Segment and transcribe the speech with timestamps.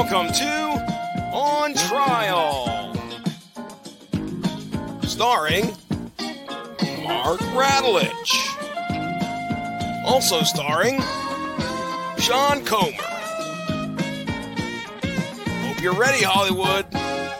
[0.00, 2.94] Welcome to On Trial,
[5.02, 5.64] starring
[7.02, 8.32] Mark Radulich.
[10.06, 11.00] Also starring
[12.16, 12.92] Sean Comer.
[15.66, 16.88] Hope you're ready, Hollywood,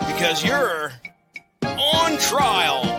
[0.08, 0.90] because you're
[1.62, 2.97] on trial.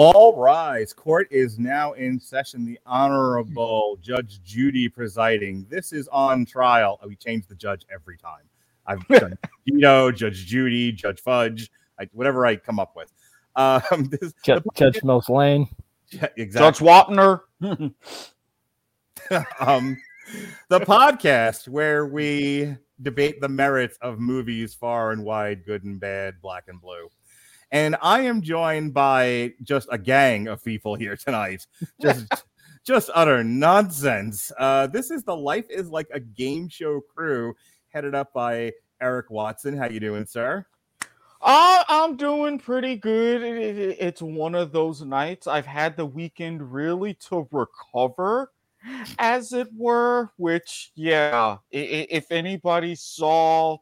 [0.00, 0.92] All rise.
[0.92, 2.64] Court is now in session.
[2.64, 5.66] The Honorable Judge Judy presiding.
[5.68, 7.00] This is on trial.
[7.04, 8.42] We change the judge every time.
[8.86, 13.12] I've done Tito, Judge Judy, Judge Fudge, I, whatever I come up with.
[13.56, 15.66] Um, this, Judge, Judge Mills Lane.
[16.10, 16.86] yeah, exactly.
[16.86, 17.40] Judge Wapner.
[19.58, 19.96] um,
[20.68, 26.40] the podcast where we debate the merits of movies far and wide, good and bad,
[26.40, 27.08] black and blue.
[27.70, 31.66] And I am joined by just a gang of people here tonight.
[32.00, 32.26] Just
[32.84, 34.50] just utter nonsense.
[34.58, 37.54] Uh, this is the Life is Like a Game Show crew
[37.90, 39.76] headed up by Erik Watson.
[39.76, 40.64] How you doing, sir?
[41.40, 43.42] Uh, I'm doing pretty good.
[43.42, 45.46] It- it- it's one of those nights.
[45.46, 48.50] I've had the weekend really to recover,
[49.18, 50.30] as it were.
[50.36, 53.76] Which, yeah, if anybody saw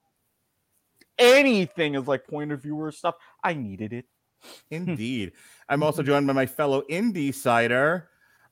[1.18, 3.14] anything as like point of view or stuff,
[3.46, 4.06] I needed it.
[4.70, 5.32] Indeed.
[5.68, 8.08] I'm also joined by my fellow indie cider,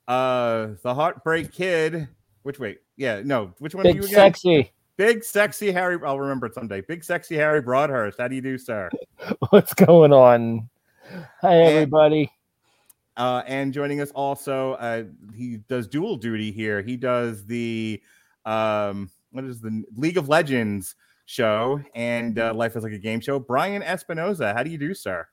[0.07, 2.07] uh, the Heartbreak Kid.
[2.43, 4.15] Which wait, yeah, no, which one are Big you again?
[4.15, 4.71] sexy.
[4.95, 5.99] Big sexy Harry.
[6.05, 6.79] I'll remember it someday.
[6.79, 8.19] Big sexy Harry Broadhurst.
[8.19, 8.89] How do you do, sir?
[9.49, 10.69] What's going on?
[11.41, 12.31] Hi, everybody.
[13.17, 15.03] Uh, and joining us also, uh,
[15.35, 16.81] he does dual duty here.
[16.81, 18.01] He does the
[18.45, 23.19] um, what is the League of Legends show and uh, Life is like a game
[23.19, 23.39] show.
[23.39, 24.55] Brian Espinoza.
[24.55, 25.27] How do you do, sir?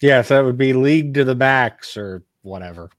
[0.00, 2.90] Yes, that would be League to the Max or whatever.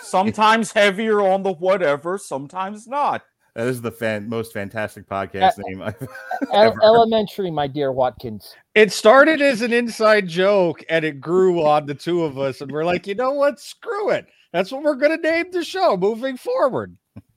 [0.00, 3.22] Sometimes heavier on the whatever, sometimes not.
[3.56, 6.06] That is the fan- most fantastic podcast name I've
[6.54, 6.82] ever.
[6.84, 8.54] elementary, my dear Watkins.
[8.76, 12.70] It started as an inside joke and it grew on the two of us, and
[12.70, 13.58] we're like, you know what?
[13.58, 14.26] Screw it.
[14.52, 16.96] That's what we're gonna name the show moving forward.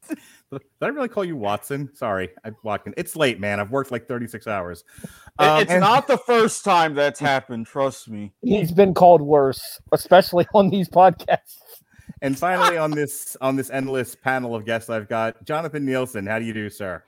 [0.52, 1.90] Did I really call you Watson?
[1.96, 2.96] Sorry, I Watkins.
[2.98, 3.60] It's late, man.
[3.60, 4.84] I've worked like 36 hours.
[5.40, 8.32] Um, it's and- not the first time that's happened, trust me.
[8.42, 11.58] He's been called worse, especially on these podcasts.
[12.22, 16.28] And finally, on this on this endless panel of guests, I've got Jonathan Nielsen.
[16.28, 17.04] How do you do, sir?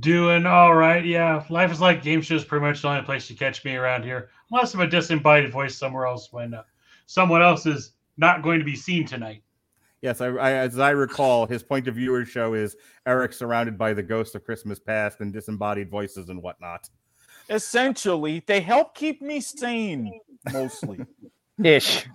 [0.00, 1.04] Doing all right.
[1.04, 1.44] Yeah.
[1.50, 4.30] Life is like game shows pretty much the only place you catch me around here.
[4.50, 6.62] Unless I'm a disembodied voice somewhere else when uh,
[7.04, 9.42] someone else is not going to be seen tonight.
[10.06, 13.92] Yes, I, I, as I recall, his point of viewer show is Erik surrounded by
[13.92, 16.88] the ghosts of Christmas past and disembodied voices and whatnot.
[17.50, 20.20] Essentially, they help keep me sane,
[20.52, 21.00] mostly.
[21.64, 22.06] Ish.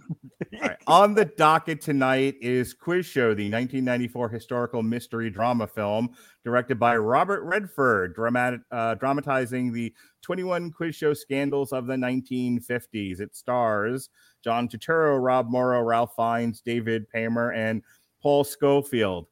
[0.53, 6.11] All right, On the docket tonight is Quiz Show, the 1994 historical mystery drama film
[6.45, 13.19] directed by Robert Redford, dramat, uh, dramatizing the 21 quiz show scandals of the 1950s.
[13.19, 14.09] It stars
[14.43, 17.81] John Turturro, Rob Morrow, Ralph Fiennes, David Paymer, and
[18.21, 19.27] Paul Scofield.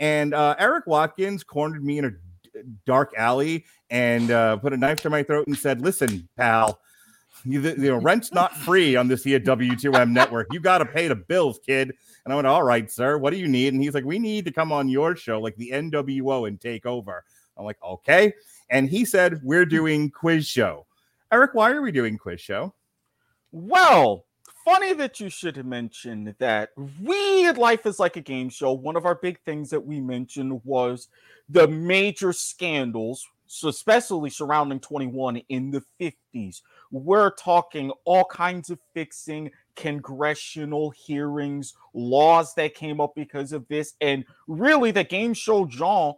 [0.00, 2.10] And uh, Erik Watkins cornered me in a
[2.86, 6.80] dark alley and uh, put a knife to my throat and said, "Listen, pal."
[7.46, 10.46] You, you know, rent's not free on this here W2M network.
[10.50, 11.92] You got to pay the bills, kid.
[12.24, 13.74] And I went, all right, sir, what do you need?
[13.74, 16.86] And he's like, we need to come on your show, like the NWO, and take
[16.86, 17.22] over.
[17.58, 18.32] I'm like, okay.
[18.70, 20.86] And he said, we're doing quiz show.
[21.30, 22.72] Erik, why are we doing quiz show?
[23.52, 24.24] Well,
[24.64, 26.70] funny that you should mention that
[27.02, 30.60] we Life is Like a Game Show, one of our big things that we mentioned
[30.64, 31.08] was
[31.48, 36.62] the major scandals, so especially surrounding 21 in the 50s.
[36.90, 43.94] We're talking all kinds of fixing, congressional hearings, laws that came up because of this,
[44.00, 46.14] and really the game show genre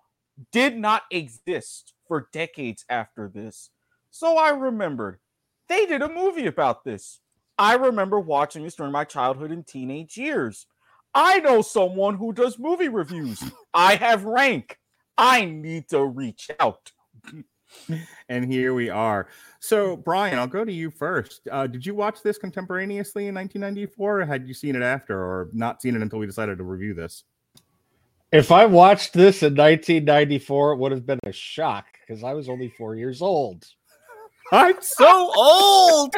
[0.52, 3.70] did not exist for decades after this.
[4.10, 5.19] So I remembered
[5.69, 7.20] they did a movie about this.
[7.58, 10.67] I remember watching this during my childhood and teenage years.
[11.14, 13.43] I know someone who does movie reviews.
[13.75, 14.79] I have rank.
[15.17, 16.93] I need to reach out.
[18.29, 19.29] And here we are.
[19.61, 21.47] So, Brian, I'll go to you first.
[21.50, 25.50] Uh, did you watch this contemporaneously in 1994, or had you seen it after, or
[25.53, 27.25] not seen it until we decided to review this?
[28.32, 32.49] If I watched this in 1994, it would have been a shock because I was
[32.49, 33.64] only four years old.
[34.53, 36.14] I'm so old.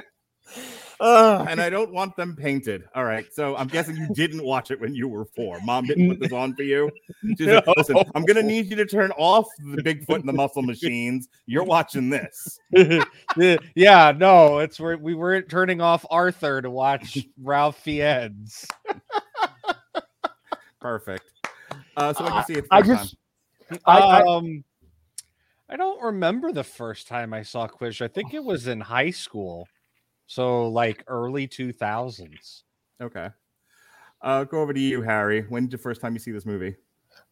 [1.00, 2.84] Uh, and I don't want them painted.
[2.94, 3.32] All right.
[3.32, 5.60] So I'm guessing you didn't watch it when you were four.
[5.64, 6.90] Mom didn't put this on for you.
[7.36, 10.32] She's like, Listen, I'm going to need you to turn off the Bigfoot and the
[10.32, 11.28] muscle machines.
[11.46, 12.58] You're watching this.
[13.74, 18.66] yeah, no, it's where we weren't turning off Arthur to watch Ralph Fiennes.
[20.80, 21.24] Perfect.
[21.96, 22.66] Uh, so I can see it.
[22.70, 23.16] I just,
[23.84, 24.64] I, I, um,
[25.68, 28.00] I don't remember the first time I saw Quiz.
[28.00, 29.68] I think it was in high school,
[30.28, 32.62] so like early two thousands.
[33.02, 33.30] okay.
[34.22, 35.42] Uh, go over to you, Harry.
[35.42, 36.76] When's the first time you see this movie?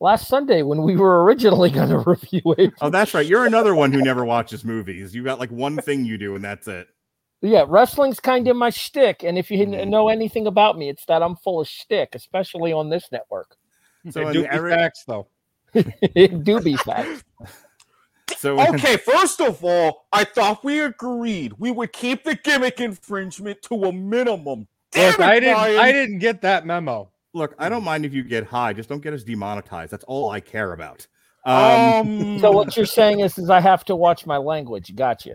[0.00, 2.75] last Sunday when we were originally going to review it.
[2.81, 3.26] Oh, that's right.
[3.26, 5.14] You're another one who never watches movies.
[5.14, 6.88] You got like one thing you do, and that's it.
[7.43, 11.04] Yeah, wrestling's kind of my shtick, and if you n- know anything about me, it's
[11.04, 13.56] that I'm full of shtick, especially on this network.
[14.10, 15.28] So, do be Eric- facts though.
[15.75, 17.25] it do be facts.
[18.38, 23.62] so Okay, first of all, I thought we agreed we would keep the gimmick infringement
[23.62, 24.67] to a minimum.
[24.93, 25.55] Damn Look, it, I didn't.
[25.55, 25.78] Brian.
[25.78, 27.11] I didn't get that memo.
[27.34, 29.90] look, I don't mind if you get high, just don't get us demonetized.
[29.93, 31.06] That's all I care about.
[31.44, 34.94] Um, Um, So what you're saying is, is I have to watch my language.
[34.96, 35.34] Gotcha.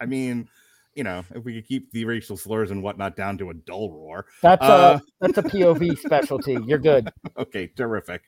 [0.00, 0.48] I mean,
[0.94, 3.90] you know, if we could keep the racial slurs and whatnot down to a dull
[3.90, 4.26] roar.
[4.42, 6.58] That's Uh, a that's a POV specialty.
[6.66, 7.10] You're good.
[7.36, 8.22] okay, terrific.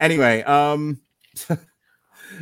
[0.00, 1.00] Anyway, um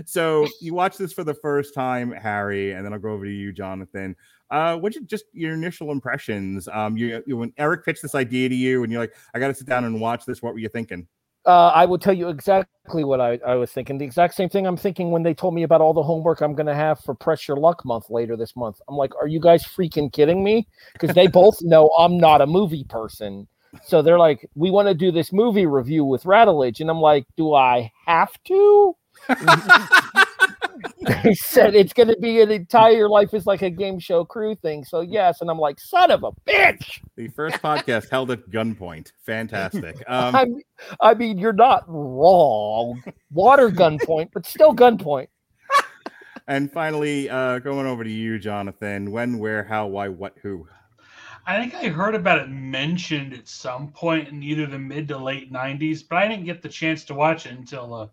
[0.05, 3.31] so you watch this for the first time, Harry, and then I'll go over to
[3.33, 4.17] you, Jonathan.
[4.51, 6.69] Uh what you just your initial impressions?
[6.73, 9.55] Um you, you when Eric pitched this idea to you and you're like, I gotta
[9.55, 11.07] sit down and watch this, what were you thinking?
[11.47, 13.97] Uh, I will tell you exactly what I, I was thinking.
[13.97, 16.55] The exact same thing I'm thinking when they told me about all the homework I'm
[16.55, 18.79] going to have for Press Your Luck month later this month.
[18.89, 20.69] I'm like, are you guys freaking kidding me?
[20.93, 23.49] Because they both know I'm not a movie person.
[23.83, 26.81] So they're like, we want to do this movie review with Radulich.
[26.81, 28.97] And I'm like, do I have to?
[31.23, 34.55] They said it's going to be an entire life is like a game show crew
[34.55, 34.85] thing.
[34.85, 35.41] So yes.
[35.41, 37.01] And I'm like, son of a bitch.
[37.17, 39.13] The first podcast held at gunpoint.
[39.25, 39.97] Fantastic.
[40.09, 40.63] Um I, mean-
[41.01, 43.03] I mean, you're not wrong.
[43.31, 45.29] Water gunpoint, but still gunpoint.
[46.49, 49.11] and finally, uh going over to you, Jonathan.
[49.11, 50.67] When, where, how, why, what, who?
[51.47, 55.19] I think I heard about it mentioned at some point in either the mid to
[55.19, 58.09] late 90s, but I didn't get the chance to watch it until uh,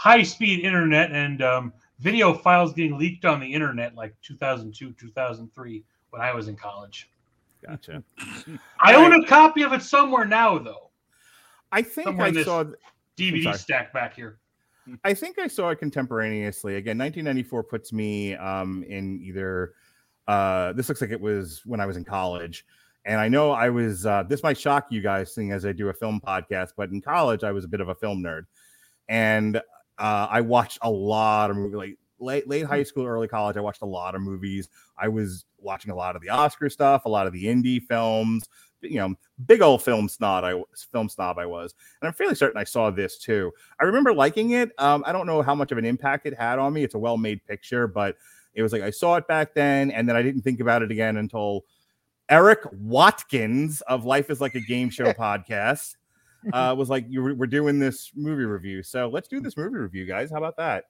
[0.00, 5.84] high speed internet and um, video files getting leaked on the internet like 2002, 2003
[6.08, 7.10] when I was in college.
[7.66, 8.02] Gotcha.
[8.80, 10.90] I own a copy of it somewhere now, though.
[11.70, 12.64] I think Somewhere I saw
[13.18, 14.38] DVD stack back here.
[15.04, 16.76] I think I saw it contemporaneously.
[16.76, 19.74] Again, 1994 puts me um, in either.
[20.26, 22.64] Uh, this looks like it was when I was in college,
[23.04, 24.06] and I know I was.
[24.06, 27.02] Uh, this might shock you guys, seeing as I do a film podcast, but in
[27.02, 28.46] college I was a bit of a film nerd,
[29.10, 29.60] and
[30.00, 31.76] uh, I watched a lot of movies.
[31.76, 34.68] Like late late high school, early college, I watched a lot of movies.
[34.98, 38.48] I was watching a lot of the Oscar stuff, a lot of the indie films.
[38.80, 39.14] You know,
[39.44, 40.42] big old film snob.
[40.42, 41.38] I was film snob.
[41.38, 43.52] I was, and I'm fairly certain I saw this too.
[43.78, 44.70] I remember liking it.
[44.78, 46.82] Um, I don't know how much of an impact it had on me.
[46.82, 48.16] It's a well made picture, but
[48.54, 50.90] it was like I saw it back then, and then I didn't think about it
[50.90, 51.66] again until
[52.30, 55.96] Erik Watkins of Life is Like a Game Show podcast
[56.52, 60.06] uh, was like, you, "We're doing this movie review, so let's do this movie review,
[60.06, 60.30] guys.
[60.30, 60.84] How about that?"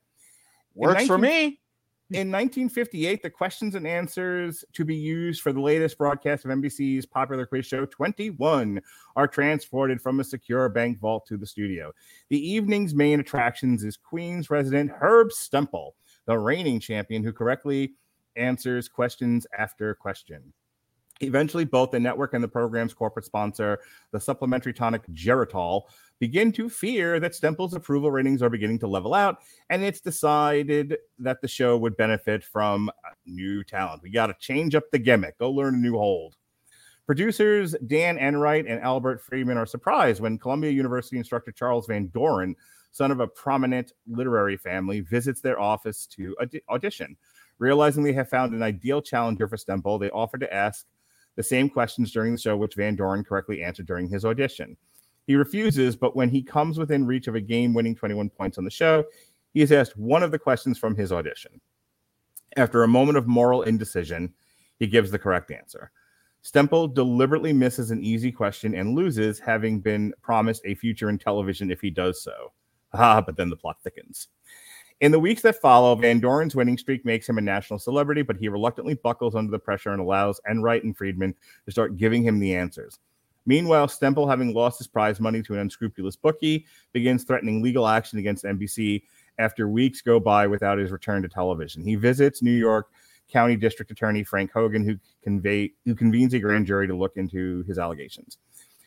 [0.74, 1.60] Works for me.
[2.10, 7.06] in 1958, the questions and answers to be used for the latest broadcast of NBC's
[7.06, 8.80] popular quiz show 21
[9.14, 11.92] are transported from a secure bank vault to the studio.
[12.28, 15.92] The evening's main attractions is Queens resident Herb Stempel,
[16.26, 17.94] the reigning champion who correctly
[18.36, 20.52] answers questions after question.
[21.20, 23.78] Eventually, both the network and the program's corporate sponsor,
[24.10, 25.82] the supplementary tonic Geritol,
[26.18, 29.38] begin to fear that Stempel's approval ratings are beginning to level out
[29.70, 34.02] and it's decided that the show would benefit from uh, new talent.
[34.02, 36.36] We got to change up the gimmick, go learn a new hold.
[37.06, 42.54] Producers Dan Enright and Albert Freedman are surprised when Columbia University instructor Charles Van Doren,
[42.92, 47.16] son of a prominent literary family, visits their office to audi- audition.
[47.58, 50.86] Realizing they have found an ideal challenger for Stempel, they offer to ask
[51.36, 54.76] the same questions during the show, which Van Doren correctly answered during his audition.
[55.26, 58.64] He refuses, but when he comes within reach of a game winning 21 points on
[58.64, 59.04] the show,
[59.52, 61.60] he is asked one of the questions from his audition.
[62.56, 64.34] After a moment of moral indecision,
[64.78, 65.92] he gives the correct answer.
[66.42, 71.70] Stempel deliberately misses an easy question and loses, having been promised a future in television
[71.70, 72.52] if he does so.
[72.92, 74.28] Ah, but then the plot thickens.
[75.00, 78.36] In the weeks that follow, Van Doren's winning streak makes him a national celebrity, but
[78.36, 82.38] he reluctantly buckles under the pressure and allows Enright and Freedman to start giving him
[82.38, 82.98] the answers.
[83.46, 88.18] Meanwhile, Stempel, having lost his prize money to an unscrupulous bookie, begins threatening legal action
[88.18, 89.02] against NBC
[89.38, 91.82] after weeks go by without his return to television.
[91.82, 92.90] He visits New York
[93.30, 97.62] County District Attorney Frank Hogan, who convey who convenes a grand jury to look into
[97.66, 98.36] his allegations.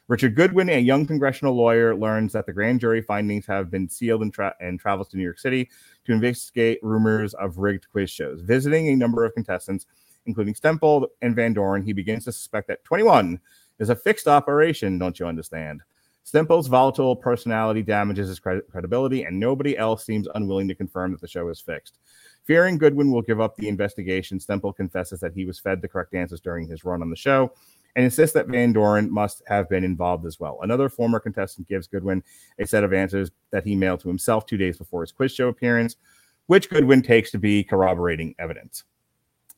[0.09, 4.21] Richard Goodwin, a young congressional lawyer, learns that the grand jury findings have been sealed
[4.21, 5.69] and, tra- and travels to New York City
[6.03, 8.41] to investigate rumors of rigged quiz shows.
[8.41, 9.85] Visiting a number of contestants,
[10.25, 13.39] including Stempel and Van Doren, he begins to suspect that 21
[13.79, 15.81] is a fixed operation, don't you understand?
[16.25, 21.21] Stempel's volatile personality damages his cred- credibility, and nobody else seems unwilling to confirm that
[21.21, 21.99] the show is fixed.
[22.43, 26.13] Fearing Goodwin will give up the investigation, Stempel confesses that he was fed the correct
[26.13, 27.53] answers during his run on the show
[27.95, 30.59] and insists that Van Doren must have been involved as well.
[30.61, 32.23] Another former contestant gives Goodwin
[32.59, 35.47] a set of answers that he mailed to himself two days before his quiz show
[35.47, 35.97] appearance,
[36.47, 38.83] which Goodwin takes to be corroborating evidence.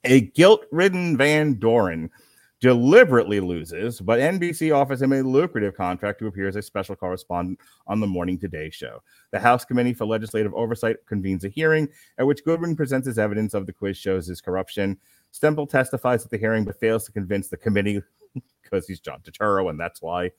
[0.04, 2.12] A guilt ridden Van Doren
[2.62, 7.60] deliberately loses, but NBC offers him a lucrative contract to appear as a special correspondent
[7.88, 9.02] on the Morning Today show.
[9.32, 11.88] The House Committee for Legislative Oversight convenes a hearing
[12.18, 14.98] at which Goodwin presents his evidence of the quiz show's corruption.
[15.34, 18.02] Stempel testifies at the hearing but fails to convince the committee
[18.64, 20.32] because he's John Turturro, and that's why.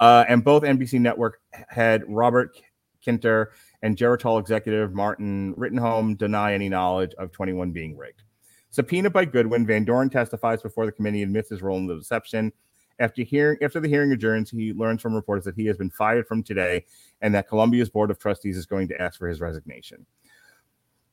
[0.00, 2.60] Uh, and both NBC Network head Robert
[3.04, 3.46] Kintner
[3.82, 8.22] and Geritol executive Martin Rittenhome deny any knowledge of 21 being rigged.
[8.70, 12.52] Subpoenaed by Goodwin, Van Doren testifies before the committee, admits his role in the deception.
[13.00, 16.26] After hearing, after the hearing adjourns, he learns from reporters that he has been fired
[16.26, 16.84] from today,
[17.20, 20.04] and that Columbia's board of trustees is going to ask for his resignation.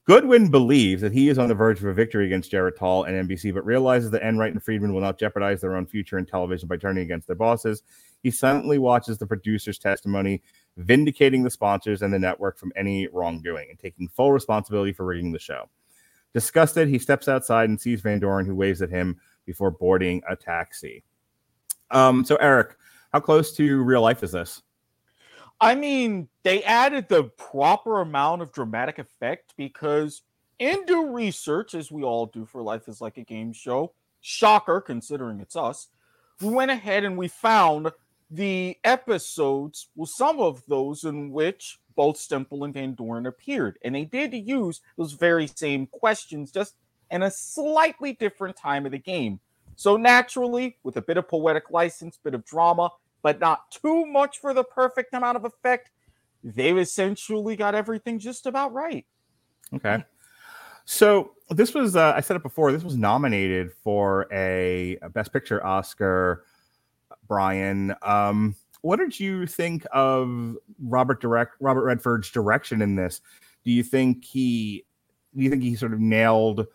[0.06, 3.52] Goodwin believes that he is on the verge of a victory against Geritol and NBC,
[3.52, 6.78] but realizes that Enright and Freedman will not jeopardize their own future in television by
[6.78, 7.82] turning against their bosses.
[8.22, 10.44] He silently watches the producer's testimony,
[10.78, 15.32] vindicating the sponsors and the network from any wrongdoing and taking full responsibility for rigging
[15.32, 15.70] the show.
[16.34, 20.36] Disgusted, he steps outside and sees Van Doren, who waves at him before boarding a
[20.36, 21.04] taxi.
[21.90, 22.76] Um, so, Erik,
[23.12, 24.62] how close to real life is this?
[25.60, 30.22] I mean, they added the proper amount of dramatic effect because
[30.60, 34.82] in due research, as we all do for Life is Like a Game show, shocker
[34.82, 35.88] considering it's us,
[36.42, 37.92] we went ahead and we found
[38.30, 43.78] the episodes, well, some of those in which both Stempel and Van Doren appeared.
[43.84, 46.76] And they did use those very same questions, just
[47.12, 49.40] in a slightly different time of the game.
[49.78, 52.90] So naturally, with a bit of poetic license, bit of drama,
[53.26, 55.90] but not too much for the perfect amount of effect.
[56.44, 59.04] They've essentially got everything just about right.
[59.74, 60.04] Okay.
[60.86, 65.34] So this was, uh, I said it before, this was nominated for a, a Best
[65.34, 66.46] Picture Oscar,
[67.28, 67.96] Brian.
[68.04, 73.22] Um, what did you think of Robert direct Robert Redford's direction in this?
[73.64, 74.86] Do you think he
[75.36, 76.68] do you think he sort of nailed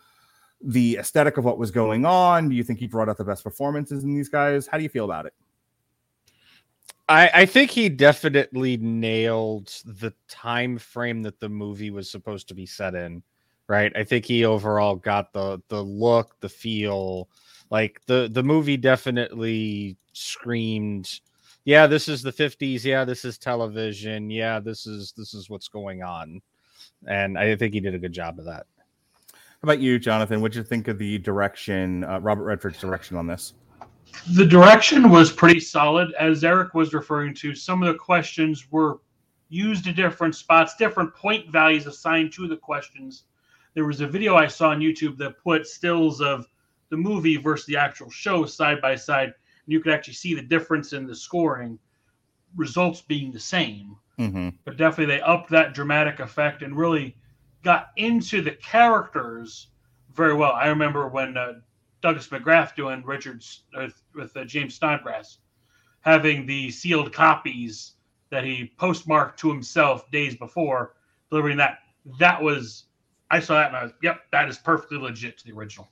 [0.61, 2.49] the aesthetic of what was going on?
[2.49, 4.67] Do you think he brought out the best performances in these guys?
[4.67, 5.35] How do you feel about it?
[7.11, 12.55] I, I think he definitely nailed the time frame that the movie was supposed to
[12.55, 13.25] be set in.
[13.67, 13.93] Right.
[13.97, 17.29] I think he overall got the the look, the feel.
[17.69, 21.21] Like the the movie definitely screamed,
[21.65, 22.85] yeah, this is the 50s.
[22.85, 24.31] Yeah, this is television.
[24.31, 26.41] Yeah, this is this is what's going on.
[27.07, 28.67] And I think he did a good job of that.
[29.33, 30.41] How about you, Jonathan?
[30.41, 33.55] What did you think of the direction, uh, Robert Redford's direction on this?
[34.33, 36.13] The direction was pretty solid.
[36.19, 39.01] As Erik was referring to, some of the questions were
[39.49, 43.25] used at different spots, different point values assigned to the questions.
[43.75, 46.47] There was a video I saw on YouTube that put stills of
[46.91, 49.27] the movie versus the actual show side by side.
[49.27, 51.79] And you could actually see the difference in the scoring,
[52.57, 53.97] results being the same.
[54.19, 54.51] Mm-hmm.
[54.65, 57.17] But definitely they upped that dramatic effect and really
[57.63, 59.69] got into the characters
[60.15, 60.53] very well.
[60.53, 61.55] I remember when uh,
[62.03, 63.65] Douglas McGrath doing Richards
[64.15, 65.39] with, uh, James Snodgrass,
[66.01, 67.95] having the sealed copies
[68.31, 70.95] that he postmarked to himself days before,
[71.31, 71.81] delivering that.
[72.19, 72.85] That was,
[73.31, 75.91] I saw that and I was, yep, that is perfectly legit to the original.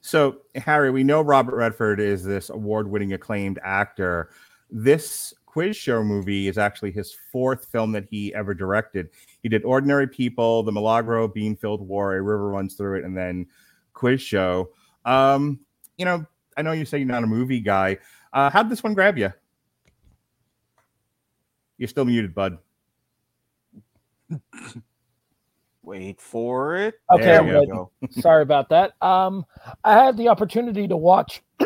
[0.00, 4.30] So, Harry, we know Robert Redford is this award winning acclaimed actor.
[4.70, 9.10] This quiz show movie is actually his fourth film that he ever directed.
[9.42, 13.46] He did Ordinary People, The Milagro Beanfield War, A River Runs Through It, and then
[13.94, 14.70] Quiz Show.
[15.06, 15.60] Um,
[15.96, 17.98] you know, I know you say you're not a movie guy.
[18.32, 19.32] Uh, how'd this one grab you?
[21.78, 22.58] You're still muted, bud.
[25.82, 26.96] Wait for it.
[27.10, 27.70] Okay, I'm ready.
[28.20, 29.00] Sorry about that.
[29.00, 29.46] Um,
[29.84, 31.42] I had the opportunity to watch.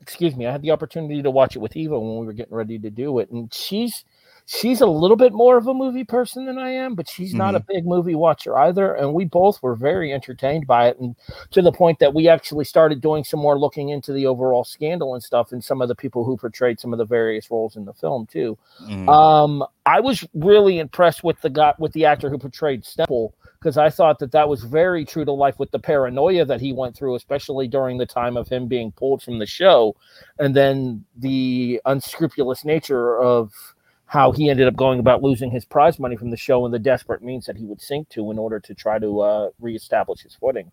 [0.00, 0.46] excuse me.
[0.46, 2.90] I had the opportunity to watch it with Eva when we were getting ready to
[2.90, 4.04] do it, and she's
[4.46, 7.54] she's a little bit more of a movie person than I am, but she's not
[7.54, 8.94] a big movie watcher either.
[8.94, 11.16] And we both were very entertained by it, and
[11.52, 15.14] to the point that we actually started doing some more looking into the overall scandal
[15.14, 17.84] and stuff, and some of the people who portrayed some of the various roles in
[17.84, 18.58] the film too.
[18.88, 19.08] Mhm.
[19.08, 23.78] Um, I was really impressed with the guy with the actor who portrayed Stempel because
[23.78, 26.94] I thought that that was very true to life with the paranoia that he went
[26.94, 29.96] through, especially during the time of him being pulled from the show,
[30.38, 33.73] and then the unscrupulous nature of
[34.14, 36.78] how he ended up going about losing his prize money from the show and the
[36.78, 40.36] desperate means that he would sink to in order to try to uh, reestablish his
[40.36, 40.70] footing.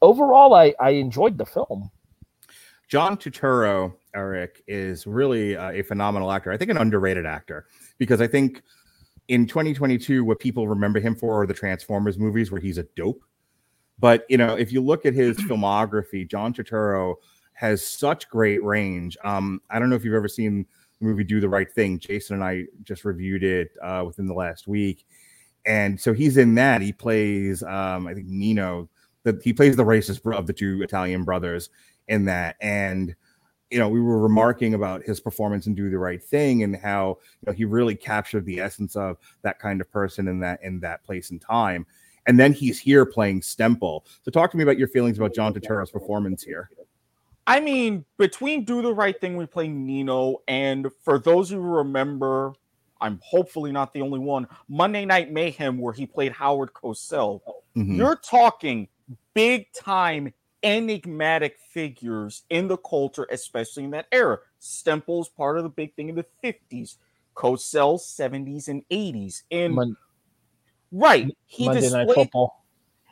[0.00, 1.90] Overall, I, I enjoyed the film.
[2.88, 6.50] John Turturro, Erik, is really uh, a phenomenal actor.
[6.50, 7.66] I think an underrated actor
[7.98, 8.62] because I think
[9.28, 13.22] in 2022, what people remember him for are the Transformers movies where he's a dope.
[13.98, 17.16] But you know, if you look at his filmography, John Turturro
[17.52, 19.18] has such great range.
[19.24, 20.64] Um, I don't know if you've ever seen
[21.00, 21.98] movie Do the Right Thing.
[21.98, 25.04] Jason and I just reviewed it uh, within the last week,
[25.64, 26.82] and so he's in that.
[26.82, 28.88] He plays, um, I think Nino.
[29.24, 31.70] That he plays the racist of the two Italian brothers
[32.06, 33.16] in that, and
[33.70, 37.18] you know, we were remarking about his performance in Do the Right Thing and how
[37.40, 40.80] you know he really captured the essence of that kind of person in that in
[40.80, 41.86] that place and time.
[42.26, 44.02] And then he's here playing Stempel.
[44.22, 46.70] So talk to me about your feelings about John Turturro's performance here.
[47.46, 52.52] I mean, between Do the Right Thing, we play Nino, and for those who remember,
[53.00, 57.40] I'm hopefully not the only one, Monday Night Mayhem, where he played Howard Cosell.
[57.76, 57.96] Mhm.
[57.96, 58.88] You're talking
[59.34, 64.38] big time enigmatic figures in the culture, especially in that era.
[64.60, 66.98] Stempel's part of the big thing in the 50s,
[67.36, 69.44] Cosell 70s and 80s.
[69.50, 69.96] And Mon-
[70.90, 72.64] right, he Monday Night Football.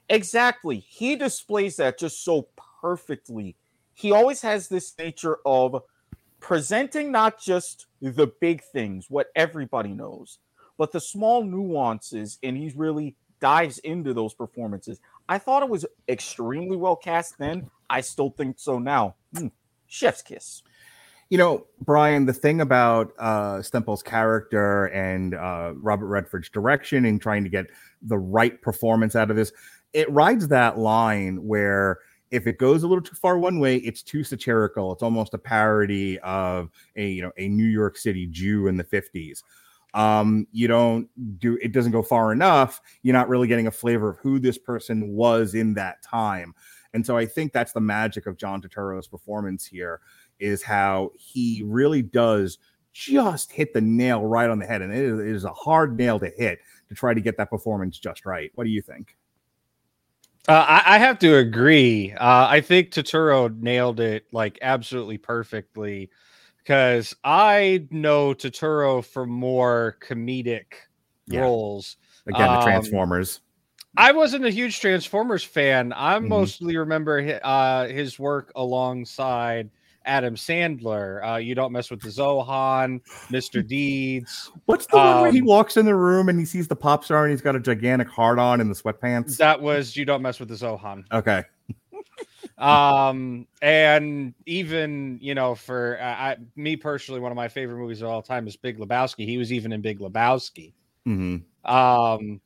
[0.08, 0.80] Exactly.
[0.80, 2.48] He displays that just so
[2.80, 3.56] perfectly.
[3.94, 5.82] He always has this nature of
[6.40, 10.38] presenting not just the big things, what everybody knows,
[10.76, 15.00] but the small nuances, and he really dives into those performances.
[15.28, 17.70] I thought it was extremely well cast then.
[17.88, 19.14] I still think so now.
[19.36, 19.48] Hmm.
[19.86, 20.62] Chef's kiss.
[21.30, 27.20] You know, Brian, the thing about uh, Stempel's character and uh, Robert Redford's direction and
[27.20, 27.66] trying to get
[28.02, 29.52] the right performance out of this,
[29.92, 32.00] it rides that line where
[32.34, 34.92] if it goes a little too far one way, it's too satirical.
[34.92, 38.84] It's almost a parody of a you know a New York City Jew in the
[38.84, 39.44] fifties.
[39.94, 42.80] Um, you don't do it doesn't go far enough.
[43.02, 46.54] You're not really getting a flavor of who this person was in that time.
[46.92, 50.00] And so I think that's the magic of John Turturro's performance here
[50.40, 52.58] is how he really does
[52.92, 54.82] just hit the nail right on the head.
[54.82, 57.50] And it is, it is a hard nail to hit to try to get that
[57.50, 58.50] performance just right.
[58.54, 59.16] What do you think?
[60.48, 62.12] Uh, I, I have to agree.
[62.12, 66.10] Uh, I think Turturro nailed it like absolutely perfectly
[66.58, 70.74] because I know Turturro for more comedic
[71.26, 71.50] Yeah.
[71.50, 71.96] roles.
[72.26, 73.40] Again, the Um, Transformers.
[73.96, 75.92] I wasn't a huge Transformers fan.
[75.94, 76.20] I Mhm.
[76.20, 79.70] mostly remember uh, his work alongside
[80.04, 81.34] Adam Sandler.
[81.34, 83.66] Uh, you don't mess with the Zohan, Mr.
[83.66, 84.50] Deeds.
[84.66, 87.04] What's the one where he um, walks in the room and he sees the pop
[87.04, 89.36] star and he's got a gigantic heart on in the sweatpants?
[89.36, 91.04] That was you don't mess with the Zohan.
[91.12, 91.44] Okay.
[92.58, 98.00] um and even you know for uh, I, me personally one of my favorite movies
[98.00, 100.72] of all time is big lebowski he was even in big lebowski
[101.04, 102.40] hmm um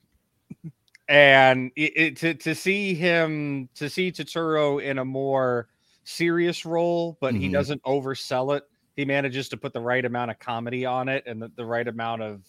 [1.09, 5.69] and it, it, to, to see him to see Turturro in a more
[6.09, 7.53] serious role but he Mhm.
[7.53, 8.65] doesn't oversell it
[8.97, 11.87] he manages to put the right amount of comedy on it and the, the right
[11.87, 12.47] amount of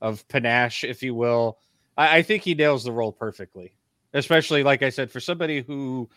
[0.00, 1.58] of panache if you will
[1.96, 3.76] I, I think he nails the role perfectly
[4.14, 6.08] especially like i said for somebody who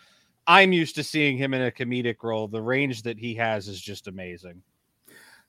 [0.45, 3.81] i'm used to seeing him in a comedic role the range that he has is
[3.81, 4.61] just amazing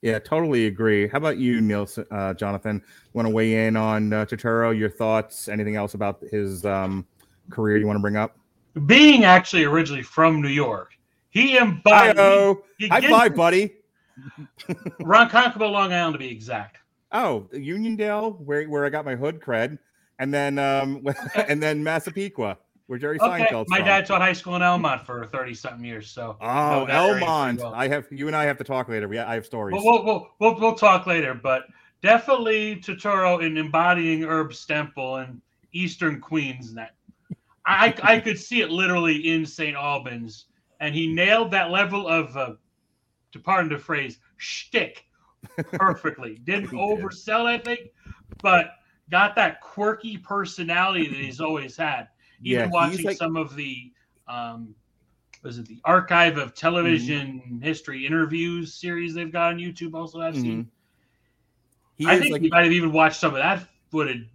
[0.02, 1.08] Yeah, totally agree.
[1.08, 2.82] How about you, Neil, uh, Jonathan?
[3.14, 4.76] Want to weigh in on uh, Turturro?
[4.76, 5.48] Your thoughts?
[5.48, 7.06] Anything else about his um,
[7.50, 8.38] career you want to bring up?
[8.84, 10.95] Being actually originally from New York,
[11.40, 12.62] he embodied Hi-oh.
[12.78, 13.74] he High five, buddy.
[15.00, 16.78] Ronkonkoma, Long Island to be exact.
[17.12, 19.78] Oh, Uniondale, where where I got my hood cred,
[20.18, 21.06] and then um,
[21.48, 23.86] and then Massapequa, where Jerry Okay, Seinfeld's my from.
[23.86, 26.92] dad taught high school in Elmont for thirty something years, so Oh, pretty
[27.24, 27.58] Elmont.
[27.58, 27.74] well.
[27.74, 29.06] I have you and I have to talk later.
[29.08, 29.74] We I have stories.
[29.82, 31.34] We'll, we'll, we'll, we'll talk later.
[31.34, 31.64] But
[32.02, 35.40] definitely Turturro in embodying Herb Stempel and
[35.72, 36.74] Eastern Queens.
[36.74, 36.94] That
[37.66, 39.76] I, I could see it literally in St.
[39.76, 40.46] Albans.
[40.80, 42.54] And he nailed that level of, uh,
[43.32, 45.06] to pardon the phrase, shtick
[45.72, 46.36] perfectly.
[46.44, 47.90] Didn't oversell, I think,
[48.42, 48.72] but
[49.10, 52.08] got that quirky personality that he's always had.
[52.42, 53.92] Yeah, Even he's watching like- some of the
[54.28, 54.74] um,
[55.42, 57.60] was it the archive of television Mm-hmm.
[57.60, 59.94] history interviews series they've got on YouTube?
[59.94, 60.68] Also, I've seen.
[61.96, 64.26] he I think like you might have even watched some of that footage,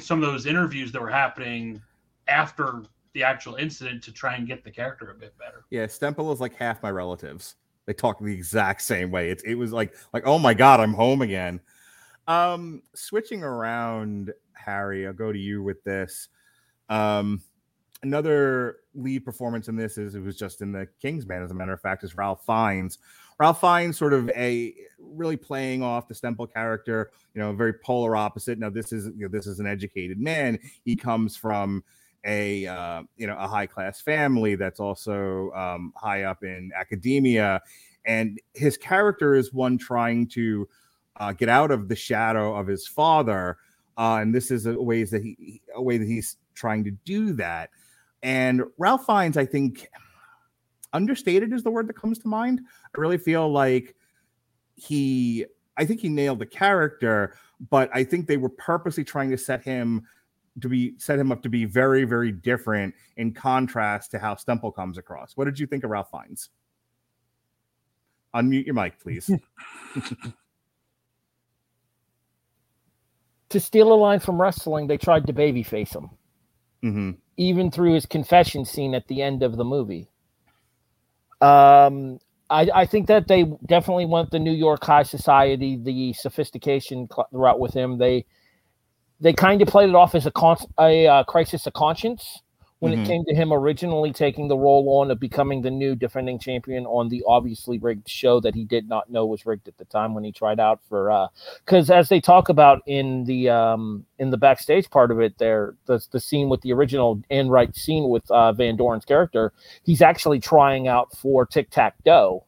[0.00, 1.80] some of those interviews that were happening
[2.28, 2.82] after
[3.14, 5.64] the actual incident to try and get the character a bit better.
[5.70, 7.56] Yeah, Stempel is like half my relatives.
[7.86, 9.30] They talk the exact same way.
[9.30, 11.60] It's it was like like oh my god, I'm home again.
[12.28, 16.28] Um, switching around, Harry, I'll go to you with this.
[16.88, 17.42] Um,
[18.02, 21.72] another lead performance in this is it was just in the Kingsman, as a matter
[21.72, 22.98] of fact, is Ralph Fiennes.
[23.38, 28.14] Ralph Fiennes sort of a really playing off the Stempel character, you know, very polar
[28.14, 28.58] opposite.
[28.58, 30.58] Now, this is you know, this is an educated man.
[30.84, 31.82] He comes from
[32.24, 37.60] a uh, you know a high class family that's also um, high up in academia,
[38.04, 40.68] and his character is one trying to
[41.16, 43.58] uh, get out of the shadow of his father,
[43.98, 47.32] uh, and this is a ways that he a way that he's trying to do
[47.32, 47.70] that.
[48.22, 49.88] And Ralph Fiennes, I think,
[50.92, 52.60] understated is the word that comes to mind.
[52.96, 53.96] I really feel like
[54.76, 57.36] he, I think he nailed the character,
[57.70, 60.06] but I think they were purposely trying to set him
[60.60, 64.74] to be set him up to be very, very different in contrast to how Stempel
[64.74, 65.36] comes across.
[65.36, 66.50] What did you think of Ralph Fiennes?
[68.34, 69.30] Unmute your mic, please.
[73.48, 76.10] to steal a line from wrestling, they tried to babyface him,
[76.82, 77.10] mm-hmm.
[77.36, 80.08] even through his confession scene at the end of the movie.
[81.40, 87.08] Um, I, I think that they definitely went the New York high society, the sophistication
[87.12, 87.98] cl- route with him.
[87.98, 88.24] They
[89.22, 92.42] they kind of played it off as a, con- a uh, crisis of conscience
[92.80, 93.04] when Mhm.
[93.04, 96.84] it came to him originally taking the role on of becoming the new defending champion
[96.86, 100.12] on the obviously rigged show that he did not know was rigged at the time
[100.14, 101.28] when he tried out for
[101.64, 105.76] because as they talk about in the um in the backstage part of it there
[105.86, 109.52] the, the scene with the original Enright scene with uh, van doren's character
[109.84, 112.44] he's actually trying out for tic tac dough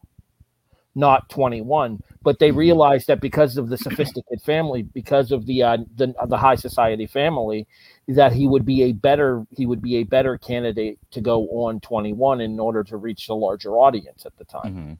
[0.95, 5.77] not 21 but they realized that because of the sophisticated family because of the uh,
[5.95, 7.65] the, the high society family
[8.09, 11.79] that he would be a better he would be a better candidate to go on
[11.79, 14.93] 21 in order to reach the larger audience at the time Mm-hmm.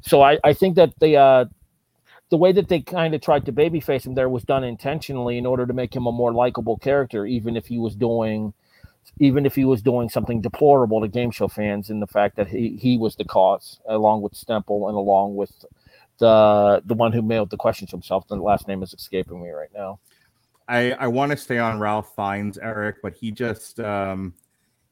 [0.00, 1.44] so I, I think that the uh,
[2.30, 5.46] the way that they kind of tried to babyface him there was done intentionally in
[5.46, 8.52] order to make him a more likable character, even if he was doing
[9.20, 12.48] even if he was doing something deplorable to game show fans in the fact that
[12.48, 15.64] he, he was the cause, along with Stempel and along with
[16.18, 18.26] the the one who mailed the question to himself.
[18.28, 20.00] The last name is escaping me right now.
[20.68, 24.34] I I want to stay on Ralph Fiennes, Erik, but he just um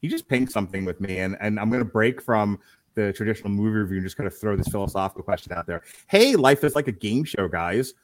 [0.00, 2.58] he just pinged something with me, and and I'm gonna break from
[2.94, 5.82] the traditional movie review and just kind of throw this philosophical question out there.
[6.06, 7.94] Hey, life is like a game show, guys.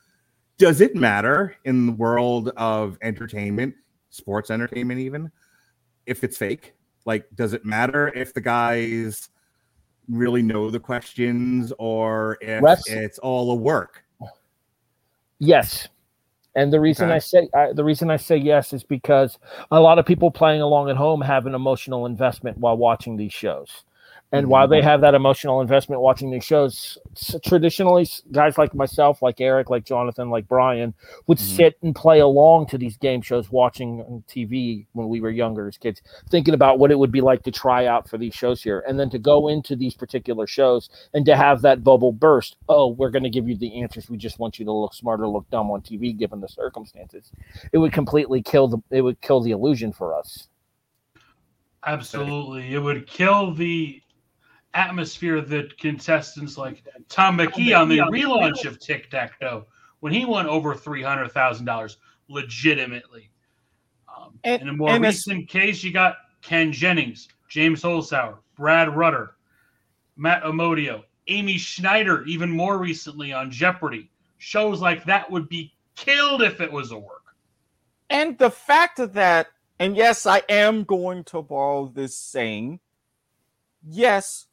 [0.59, 3.75] Does it matter in the world of entertainment,
[4.11, 5.31] sports entertainment, even
[6.07, 6.75] if it's fake?
[7.07, 9.31] Like, does it matter if the guys
[10.11, 14.05] really know the questions or if it's all a work?
[15.39, 15.89] Yes.
[16.57, 17.15] And the reason Okay.
[17.15, 19.39] I say I, the reason I say yes is because
[19.71, 23.33] a lot of people playing along at home have an emotional investment while watching these
[23.33, 23.85] shows.
[24.33, 26.97] And while they have that emotional investment watching these shows,
[27.45, 30.95] traditionally guys like myself, like Erik, like Jonathan, like Brian
[31.27, 31.57] would Mhm.
[31.57, 35.67] sit and play along to these game shows watching on TV when we were younger
[35.67, 38.63] as kids, thinking about what it would be like to try out for these shows
[38.63, 42.57] here and then to go into these particular shows and to have that bubble burst.
[42.69, 44.09] Oh, we're going to give you the answers.
[44.09, 47.33] We just want you to look smart or look dumb on TV given the circumstances.
[47.73, 50.47] It would completely kill the it would kill the illusion for us.
[51.85, 52.75] Absolutely.
[52.75, 54.01] It would kill the
[54.75, 59.67] atmosphere that contestants like Tom McKee on the relaunch of Tic Tac Dough
[60.01, 61.97] when he won over $300,000
[62.29, 63.31] legitimately.
[64.09, 69.37] Um, And- in a more recent case, you got Ken Jennings, James Holzhauer, Brad Rutter,
[70.17, 74.11] Matt Amodio, Amy Schneider, even more recently on Jeopardy.
[74.39, 77.35] Shows like that would be killed if it was a work.
[78.09, 82.81] And the fact of that, and yes, I am going to borrow this saying.
[83.83, 84.47] Yes,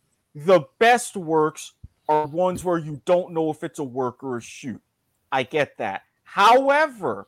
[0.45, 1.73] the best works
[2.07, 4.81] are ones where you don't know if it's a work or a shoot.
[5.31, 6.03] I get that.
[6.23, 7.27] However,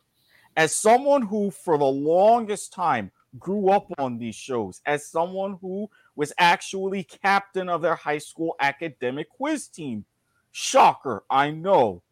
[0.55, 5.89] as someone who, for the longest time, grew up on these shows, as someone who
[6.15, 10.05] was actually captain of their high school academic quiz team,
[10.51, 12.03] shocker, I know.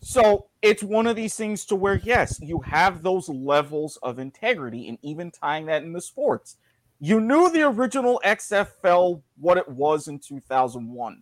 [0.00, 4.88] So it's one of these things to where, yes, you have those levels of integrity,
[4.88, 6.56] and even tying that in the sports.
[7.04, 11.20] You knew the original XFL what it was in 2001,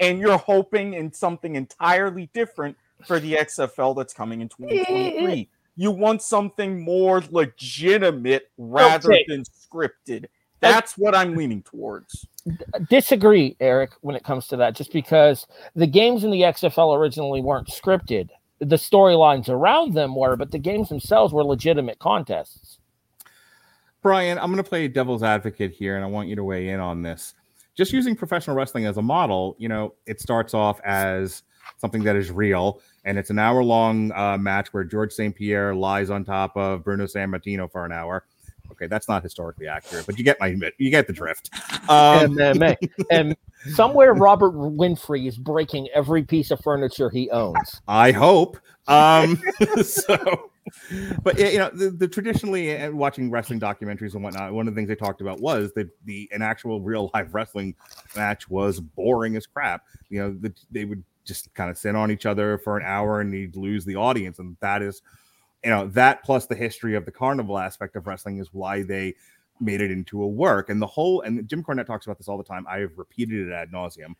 [0.00, 5.48] and you're hoping in something entirely different for the XFL that's coming in 2023.
[5.76, 9.24] You want something more legitimate rather Okay.
[9.28, 10.26] than scripted.
[10.58, 12.26] That's what I'm leaning towards.
[12.88, 17.40] disagree, Erik, when it comes to that, just because the games in the XFL originally
[17.40, 18.30] weren't scripted.
[18.58, 22.78] The storylines around them were, but the games themselves were legitimate contests.
[24.06, 26.78] Brian, I'm going to play devil's advocate here, and I want you to weigh in
[26.78, 27.34] on this.
[27.74, 31.42] Just using professional wrestling as a model, you know, it starts off as
[31.78, 35.34] something that is real, and it's an hour long uh, match where George St.
[35.34, 38.24] Pierre lies on top of Bruno Sammartino for an hour.
[38.70, 41.50] Okay, that's not historically accurate, but you get my you get the drift.
[41.88, 42.76] Um, and, uh,
[43.10, 43.36] and
[43.72, 47.80] somewhere Robert Winfrey is breaking every piece of furniture he owns.
[47.88, 48.56] I hope.
[48.86, 49.42] Um,
[49.82, 50.52] so
[51.22, 54.78] but you know, the, the traditionally uh, watching wrestling documentaries and whatnot, one of the
[54.78, 57.74] things they talked about was that the an actual real live wrestling
[58.14, 59.84] match was boring as crap.
[60.08, 63.20] You know, the, they would just kind of sit on each other for an hour
[63.20, 65.02] and you'd lose the audience, and that is,
[65.64, 69.14] you know, that plus the history of the carnival aspect of wrestling is why they
[69.60, 70.70] made it into a work.
[70.70, 72.66] And the whole and Jim Cornette talks about this all the time.
[72.68, 74.14] I have repeated it ad nauseum.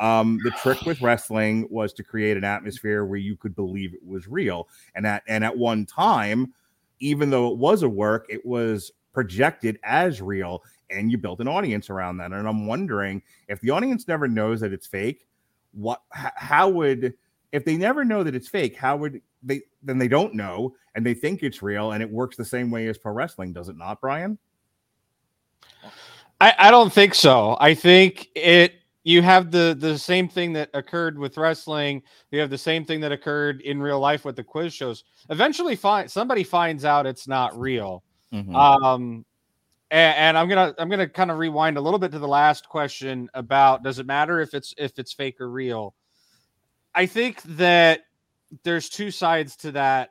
[0.00, 4.06] Um, the trick with wrestling was to create an atmosphere where you could believe it
[4.06, 4.68] was real.
[4.94, 6.52] And at and at one time,
[7.00, 11.48] even though it was a work, it was projected as real, and you built an
[11.48, 12.32] audience around that.
[12.32, 15.26] And I'm wondering if the audience never knows that it's fake,
[15.72, 17.14] what how would
[17.52, 21.04] if they never know that it's fake, how would they then they don't know and
[21.04, 23.76] they think it's real and it works the same way as pro wrestling, does it
[23.76, 24.38] not, Brian?
[26.40, 27.56] I, I don't think so.
[27.60, 28.74] I think it
[29.08, 32.02] you have the the same thing that occurred with wrestling.
[32.30, 35.04] You have the same thing that occurred in real life with the quiz shows.
[35.30, 38.04] Eventually, find somebody finds out it's not real.
[38.34, 38.54] Mm-hmm.
[38.54, 39.24] Um,
[39.90, 42.68] and, and, I'm gonna I'm gonna kind of rewind a little bit to the last
[42.68, 45.94] question about does it matter if it's if it's fake or real?
[46.94, 48.00] I think that
[48.62, 50.10] there's two sides to that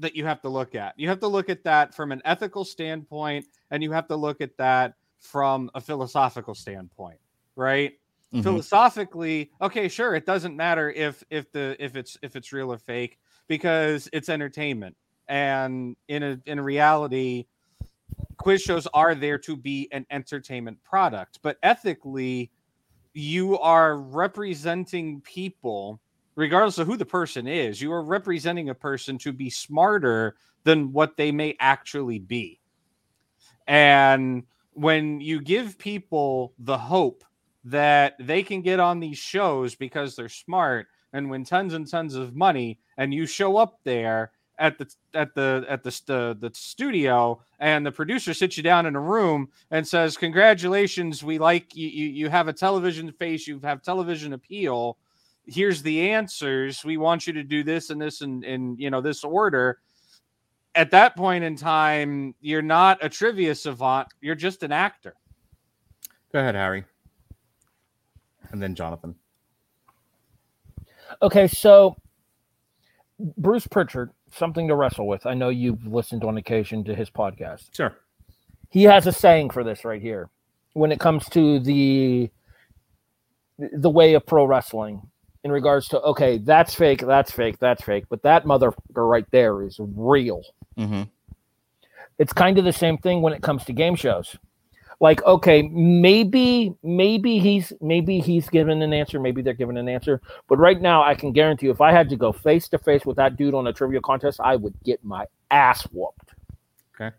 [0.00, 0.92] that you have to look at.
[0.98, 4.42] You have to look at that from an ethical standpoint, and you have to look
[4.42, 7.20] at that from a philosophical standpoint,
[7.56, 7.94] right?
[8.34, 8.42] Mm-hmm.
[8.42, 12.78] Philosophically, okay, sure, it doesn't matter if if the if it's if it's real or
[12.78, 14.96] fake because it's entertainment.
[15.28, 17.46] And in a in reality,
[18.36, 22.50] quiz shows are there to be an entertainment product, but ethically,
[23.12, 26.00] you are representing people
[26.36, 30.92] regardless of who the person is, you are representing a person to be smarter than
[30.92, 32.60] what they may actually be.
[33.66, 37.24] And when you give people the hope
[37.64, 42.14] that they can get on these shows because they're smart and win tons and tons
[42.14, 46.50] of money, and you show up there at the at the at the the, the
[46.54, 51.74] studio and the producer sits you down in a room and says congratulations we like
[51.74, 54.96] you you, you have a television face you have television appeal
[55.44, 59.00] here's the answers we want you to do this and this and in you know
[59.00, 59.80] this order
[60.74, 64.08] at that point in time, you're not a trivia savant.
[64.20, 65.14] You're just an actor.
[66.32, 66.84] Go ahead, Harry.
[68.54, 69.16] And then Jonathan.
[71.20, 71.96] Okay, so
[73.36, 75.26] Bruce Prichard, something to wrestle with.
[75.26, 77.74] I know you've listened on occasion to his podcast.
[77.74, 77.96] Sure.
[78.70, 80.30] He has a saying for this right here
[80.74, 82.30] when it comes to the
[83.58, 85.02] the way of pro wrestling
[85.42, 89.64] in regards to okay, that's fake, that's fake, that's fake, but that motherfucker right there
[89.64, 90.44] is real.
[90.78, 91.02] Mm-hmm.
[92.20, 94.36] It's kind of the same thing when it comes to game shows.
[95.04, 100.22] Like, okay, maybe, maybe he's maybe he's given an answer, maybe they're given an answer.
[100.48, 103.04] But right now, I can guarantee you, if I had to go face to face
[103.04, 106.30] with that dude on a trivia contest, I would get my ass whooped.
[106.94, 107.14] Okay,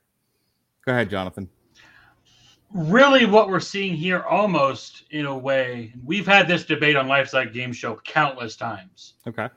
[0.84, 1.48] go ahead, Jonathan
[2.74, 7.32] really what we're seeing here almost in a way we've had this debate on life's
[7.32, 9.48] like game show countless times okay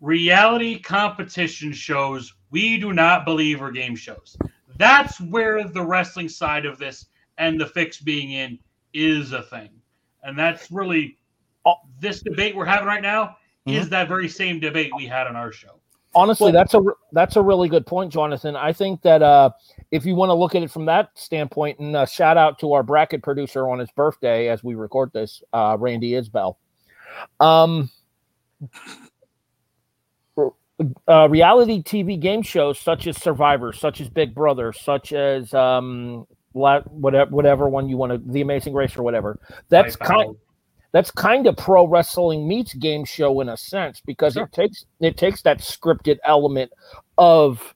[0.00, 4.36] reality competition shows we do not believe are game shows.
[4.76, 7.06] That's where the wrestling side of this
[7.38, 8.58] and the fix being in
[8.92, 9.70] is a thing.
[10.22, 11.16] And that's really
[12.00, 13.78] this debate we're having right now mm-hmm.
[13.78, 15.80] is that very same debate we had on our show.
[16.14, 16.80] Honestly, well, that's a
[17.12, 18.56] that's a really good point, Jonathan.
[18.56, 19.50] I think that uh,
[19.90, 22.72] if you want to look at it from that standpoint, and uh, shout out to
[22.72, 26.56] our bracket producer on his birthday as we record this, uh, Randy Isbell.
[27.40, 27.90] Um,
[31.06, 36.26] uh, reality TV game shows such as Survivor, such as Big Brother, such as um,
[36.52, 39.38] whatever whatever one you want to, The Amazing Race or whatever.
[39.68, 40.36] That's kind.
[40.92, 44.44] That's kind of pro wrestling meets game show in a sense because sure.
[44.44, 46.72] it takes it takes that scripted element
[47.18, 47.74] of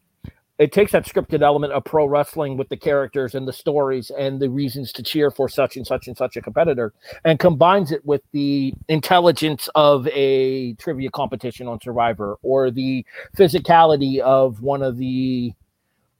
[0.58, 4.40] it takes that scripted element of pro wrestling with the characters and the stories and
[4.40, 8.04] the reasons to cheer for such and such and such a competitor and combines it
[8.04, 13.04] with the intelligence of a trivia competition on survivor or the
[13.36, 15.52] physicality of one of the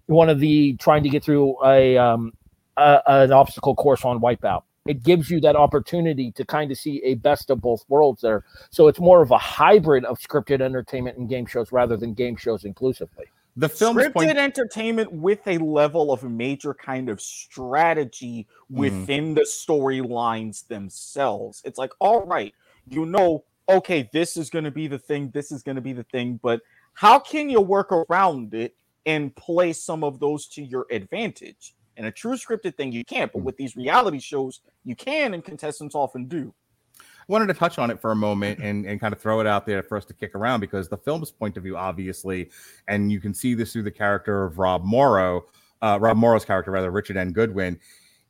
[0.06, 2.32] one of the trying to get through a, um,
[2.76, 7.00] a an obstacle course on wipeout it gives you that opportunity to kind of see
[7.04, 11.16] a best of both worlds there so it's more of a hybrid of scripted entertainment
[11.18, 15.58] and game shows rather than game shows inclusively the film scripted point- entertainment with a
[15.58, 18.76] level of major kind of strategy mm.
[18.76, 21.60] within the storylines themselves.
[21.64, 22.54] It's like, all right,
[22.88, 25.92] you know, okay, this is going to be the thing, this is going to be
[25.92, 26.60] the thing, but
[26.94, 28.74] how can you work around it
[29.06, 31.74] and play some of those to your advantage?
[31.96, 33.44] In a true scripted thing, you can't, but mm.
[33.44, 36.54] with these reality shows, you can, and contestants often do.
[36.98, 39.46] I wanted to touch on it for a moment and, and kind of throw it
[39.46, 42.50] out there for us to kick around because the film's point of view, obviously,
[42.88, 45.44] and you can see this through the character of Rob Morrow,
[45.82, 47.32] uh, Rob Morrow's character, rather, Richard N.
[47.32, 47.78] Goodwin,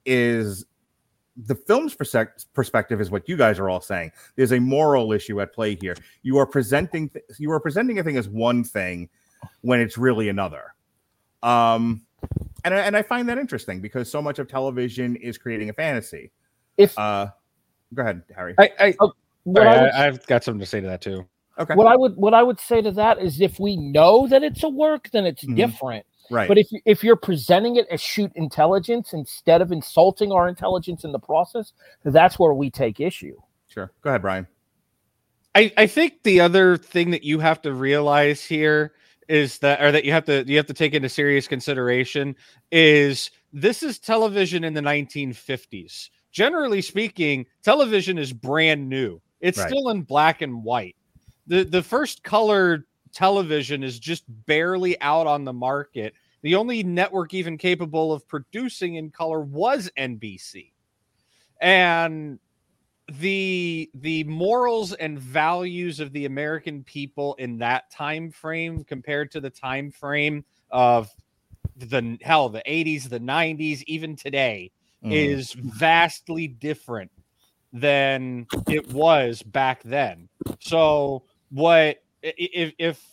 [0.04, 0.66] is
[1.36, 4.12] the film's perspective is what you guys are all saying.
[4.36, 5.96] There's a moral issue at play here.
[6.22, 9.08] You are presenting th- you are presenting a thing as one thing
[9.62, 10.74] when it's really another.
[11.42, 12.02] Um,
[12.64, 15.72] and I, and I find that interesting because so much of television is creating a
[15.72, 16.30] fantasy.
[16.76, 17.28] If Uh,
[17.94, 18.54] go ahead, Harry.
[18.58, 18.94] I, I,
[19.44, 21.26] what sorry, I would I, I've got something to say to that too.
[21.58, 24.42] Okay, what I would what I would say to that is if we know that
[24.42, 25.56] it's a work, then it's Mhm.
[25.56, 26.06] different.
[26.30, 26.48] right.
[26.48, 31.04] But if you- if you're presenting it as shoot intelligence instead of insulting our intelligence
[31.04, 31.72] in the process,
[32.04, 33.36] that's where we take issue.
[33.68, 34.46] sure, go ahead, Brian.
[35.54, 38.94] I, I think the other thing that you have to realize here
[39.28, 42.34] is that or that you have to you have to take into serious consideration
[42.70, 46.10] is this is television in the 1950s.
[46.32, 49.20] Generally speaking, television is brand new.
[49.40, 49.68] It's Right.
[49.68, 50.96] still in black and white.
[51.46, 56.14] The the first color television is just barely out on the market.
[56.42, 60.72] The only network even capable of producing in color was NBC.
[61.60, 62.40] And
[63.18, 69.40] the the morals and values of the American people in that time frame compared to
[69.40, 71.10] the time frame of
[71.76, 74.70] the hell the 80s the 90s even today
[75.04, 75.10] Mm.
[75.12, 77.10] is vastly different
[77.72, 80.28] than it was back then
[80.60, 83.04] so what if if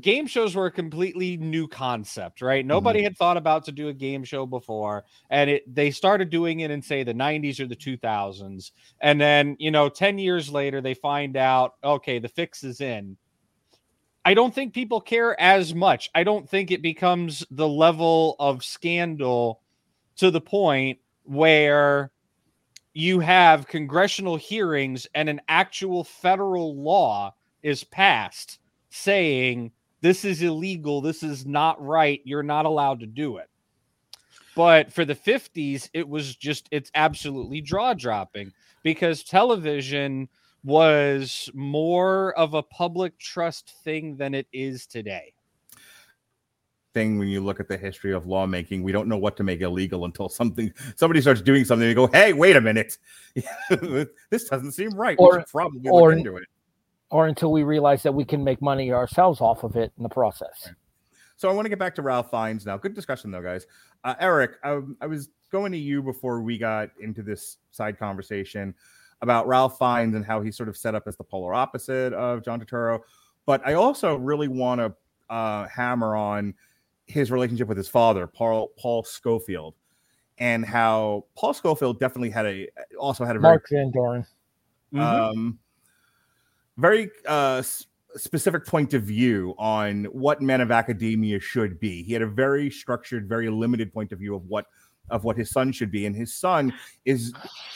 [0.00, 2.62] game shows were a completely new concept right?
[2.62, 2.68] Mm-hmm.
[2.68, 6.60] Nobody had thought about to do a game show before and it they started doing
[6.60, 10.80] it in say the 90s or the 2000s and then you know 10 years later
[10.80, 13.16] they find out okay the fix is in.
[14.24, 16.10] I don't think people care as much.
[16.12, 19.60] I don't think it becomes the level of scandal
[20.16, 22.10] to the point where
[22.92, 28.58] you have congressional hearings and an actual federal law is passed
[28.90, 29.70] saying
[30.06, 33.48] this is illegal this is not right you're not allowed to do it
[34.54, 38.52] but for the 50s it was just it's absolutely jaw dropping
[38.84, 40.28] because television
[40.62, 45.32] was more of a public trust thing than it is today
[46.94, 48.82] thing when you look at the history of lawmaking.
[48.82, 51.86] We don't know what to make illegal until something somebody starts doing something.
[51.86, 52.96] They go, "Hey, wait a minute,
[54.30, 55.14] this doesn't seem right.
[55.18, 56.48] Or- we should probably or- look into it."
[57.10, 60.08] Or until we realize that we can make money ourselves off of it in the
[60.08, 60.70] process.
[61.36, 62.76] So I want to get back to Ralph Fiennes now.
[62.78, 63.66] Good discussion though, guys.
[64.04, 68.74] Uh, Eric, I, I was going to you before we got into this side conversation
[69.22, 72.44] about Ralph Fiennes and how he's sort of set up as the polar opposite of
[72.44, 73.00] John Turturro.
[73.44, 74.94] But I also really want to
[75.32, 76.54] uh, hammer on
[77.06, 79.74] his relationship with his father, Paul Paul Scofield,
[80.38, 84.26] and how Paul Scofield definitely had a also had a very Mark Van Doren.
[84.96, 85.58] um,
[86.76, 87.62] very uh,
[88.16, 92.02] specific point of view on what men of academia should be.
[92.02, 94.66] He had a very structured, very limited point of view of what
[95.08, 96.72] of what his son should be, and his son
[97.04, 97.32] is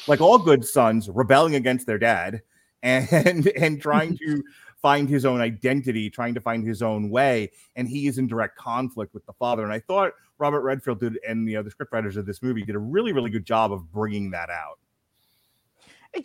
[0.09, 2.41] like all good sons, rebelling against their dad
[2.83, 4.43] and and trying to
[4.83, 8.57] find his own identity, trying to find his own way, and he is in direct
[8.57, 9.63] conflict with the father.
[9.63, 12.75] And I thought Robert Redford did, and you know the scriptwriters of this movie did
[12.75, 14.80] a really, really good job of bringing that out.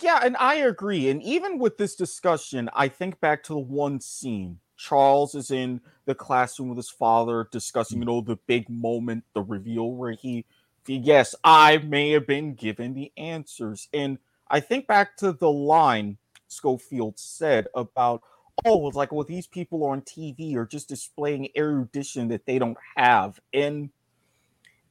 [0.01, 1.09] Yeah, and I agree.
[1.09, 4.59] And even with this discussion, I think back to the one scene.
[4.77, 8.05] Charles is in the classroom with his father discussing, mm.
[8.05, 10.45] you oh, know, the big moment, the reveal where he,
[10.87, 13.87] yes, I may have been given the answers.
[13.93, 14.17] And
[14.49, 16.17] I think back to the line
[16.47, 18.21] Scofield said about,
[18.65, 22.77] oh, it's like, well, these people on TV are just displaying erudition that they don't
[22.95, 23.39] have.
[23.53, 23.89] And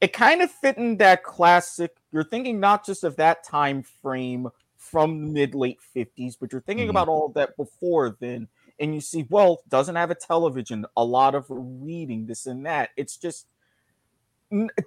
[0.01, 4.49] it kind of fit in that classic, you're thinking not just of that time frame
[4.85, 6.89] from the mid late 50s, but you're thinking Mhm.
[6.89, 8.47] about all that before then.
[8.79, 12.89] And you see, well, doesn't have a television, a lot of reading, this and that.
[12.97, 13.47] It's just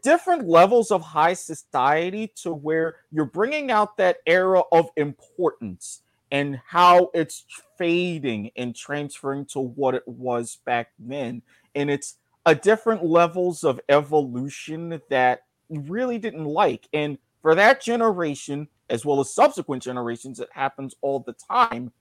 [0.03, 6.61] different levels of high society to where you're bringing out that era of importance and
[6.67, 7.45] how it's
[7.77, 11.43] fading and transferring to what it was back then.
[11.75, 16.89] And it's a different levels of evolution that you really didn't like.
[16.93, 21.93] And for that generation, as well as subsequent generations, it happens all the time.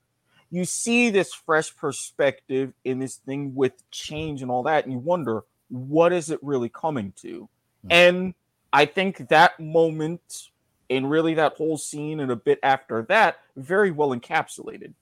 [0.49, 4.99] You see this fresh perspective in this thing with change and all that, and you
[4.99, 7.49] wonder, what is it really coming to?
[7.83, 7.91] Hmm.
[7.91, 8.33] And
[8.71, 10.49] I think that moment
[10.89, 14.93] and really that whole scene and a bit after that, very well encapsulated.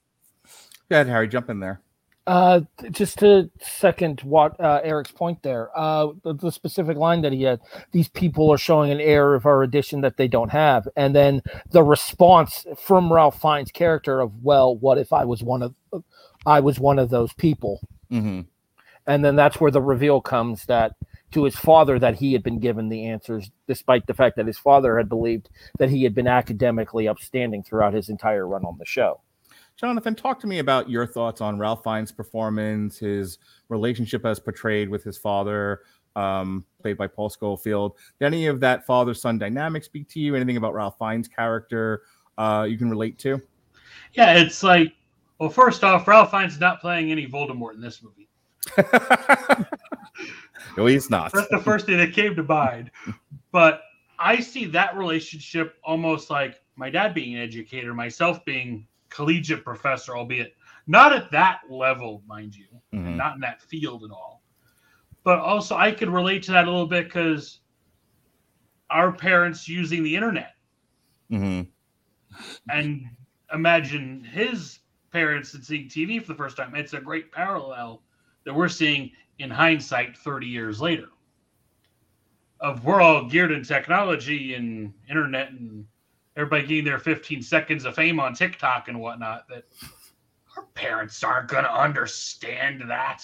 [0.88, 1.80] Go ahead, Harry, jump in there.
[2.26, 2.60] Uh,
[2.90, 7.44] just to second what uh, Eric's point there, uh, the, the specific line that he
[7.44, 7.60] had,
[7.92, 11.84] these people are showing an air of erudition that they don't have, and then the
[11.84, 15.74] response from Ralph Fiennes' character of, "Well, what if I was one of,
[16.44, 18.40] I was one of those people," Mm-hmm.
[19.06, 20.96] and then that's where the reveal comes that
[21.30, 24.58] to his father that he had been given the answers, despite the fact that his
[24.58, 25.48] father had believed
[25.78, 29.20] that he had been academically upstanding throughout his entire run on the show.
[29.76, 34.88] Jonathan, talk to me about your thoughts on Ralph Fiennes' performance, his relationship as portrayed
[34.88, 35.82] with his father,
[36.16, 37.96] um, played by Paul Scofield.
[38.18, 40.34] Did any of that father-son dynamic speak to you?
[40.34, 42.02] Anything about Ralph Fiennes' character
[42.38, 43.40] uh, you can relate to?
[44.14, 44.94] Yeah, it's like,
[45.38, 48.28] well, first off, Ralph Fiennes not playing any Voldemort in this movie.
[50.78, 51.32] no, he's not.
[51.32, 52.90] That's the first thing that came to mind.
[53.52, 53.84] But
[54.18, 58.86] I see that relationship almost like my dad being an educator, myself being
[59.16, 60.54] collegiate professor, albeit
[60.86, 63.16] not at that level, mind you, Mhm.
[63.16, 64.42] not in that field at all.
[65.24, 67.60] But also, I could relate to that a little bit because
[68.90, 70.54] our parents using the internet
[71.30, 71.66] Mhm.
[72.70, 73.16] and
[73.52, 76.74] imagine his parents and seeing TV for the first time.
[76.76, 78.02] It's a great parallel
[78.44, 81.08] that we're seeing in hindsight 30 years later.
[82.60, 85.86] Of we're all geared in technology and internet and
[86.36, 89.48] everybody getting their 15 seconds of fame on TikTok and whatnot.
[89.48, 89.64] That
[90.56, 93.22] our parents aren't going to understand that.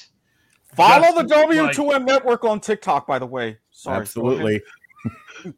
[0.74, 3.58] Follow the Just like- W2M network on TikTok, by the way.
[3.70, 3.98] Sorry.
[3.98, 4.62] Absolutely.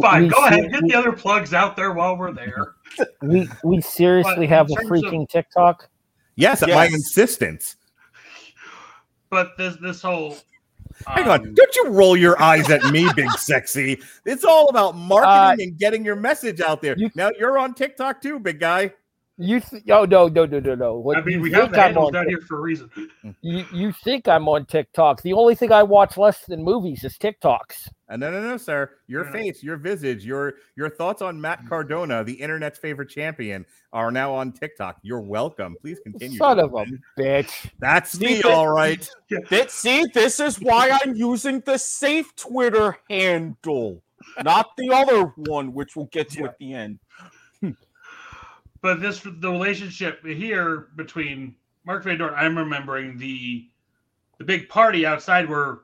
[0.00, 2.74] Fine, We go ahead, see- get the other plugs out there while we're there.
[3.22, 5.88] We we seriously But have a terms of- freaking TikTok.
[6.36, 7.76] Yes, at my insistence.
[9.28, 10.36] But this this whole
[11.06, 11.40] Hang on.
[11.48, 14.00] um, Don't you roll your eyes at me, big sexy.
[14.24, 16.94] It's all about marketing and getting your message out there.
[16.96, 18.92] you- now you're on TikTok too, big guy.
[19.38, 20.94] You th- oh no no no no no.
[20.98, 22.90] What I mean, we have think the I'm handles on down here for a reason.
[23.42, 25.20] you, you think I'm on TikTok?
[25.20, 27.88] The only thing I watch less than movies is TikToks.
[28.08, 28.92] Uh, no, no, no, sir.
[29.08, 29.36] Your No, no.
[29.36, 34.32] face, your visage, your your thoughts on Matt Cardona, the internet's favorite champion, are now
[34.32, 34.96] on TikTok.
[35.02, 35.76] You're welcome.
[35.82, 36.38] Please continue.
[36.38, 36.86] Son of a
[37.20, 37.70] bitch.
[37.78, 39.06] That's me, See, all right.
[39.50, 44.02] This, see, this is why I'm using the safe Twitter handle,
[44.42, 46.46] not the other one, which we'll get to Yeah.
[46.46, 47.00] at the end.
[48.86, 52.34] But this the relationship here between Mark Van Doren.
[52.36, 53.66] I'm remembering the
[54.38, 55.80] the big party outside where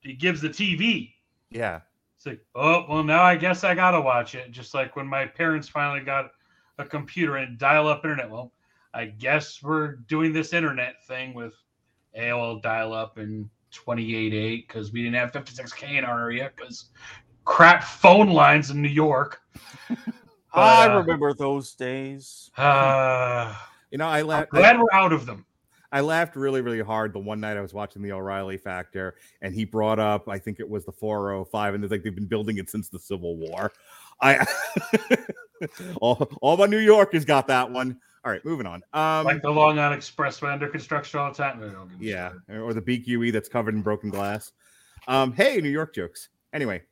[0.00, 1.14] he gives the TV.
[1.48, 1.80] Yeah.
[2.18, 4.50] It's like, oh well, now I guess I gotta watch it.
[4.50, 6.32] Just like when my parents finally got
[6.76, 8.30] a computer and dial-up internet.
[8.30, 8.52] Well,
[8.92, 11.54] I guess we're doing this internet thing with
[12.18, 16.90] AOL dial-up and 28.8 because we didn't have 56k in our area because
[17.46, 19.40] crap phone lines in New York.
[20.54, 22.50] I uh, remember those days.
[22.58, 23.54] Uh,
[23.90, 24.50] You know, I I'm laughed.
[24.50, 25.44] glad we're out of them.
[25.92, 29.54] I laughed really, really hard the one night I was watching the O'Reilly Factor, and
[29.54, 32.58] he brought up, I think it was the 405, and it's like they've been building
[32.58, 33.72] it since the Civil War.
[34.20, 34.44] I
[36.00, 38.00] all, all my New Yorkers got that one.
[38.24, 38.82] All right, moving on.
[38.92, 41.60] Um, like the Long Island Expressway under construction all the time.
[41.60, 44.50] No, don't give me yeah, or the BQE that's covered in broken glass.
[45.06, 46.30] Um, hey, New York jokes.
[46.52, 46.82] Anyway,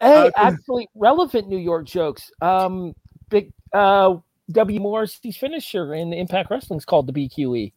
[0.00, 2.30] Hey, Uh, actually, relevant New York jokes.
[2.40, 2.94] Um,
[3.30, 4.16] big uh,
[4.52, 4.80] W.
[4.80, 7.12] Morrissey's finisher in Impact Wrestling is called the.
[7.12, 7.72] BQE.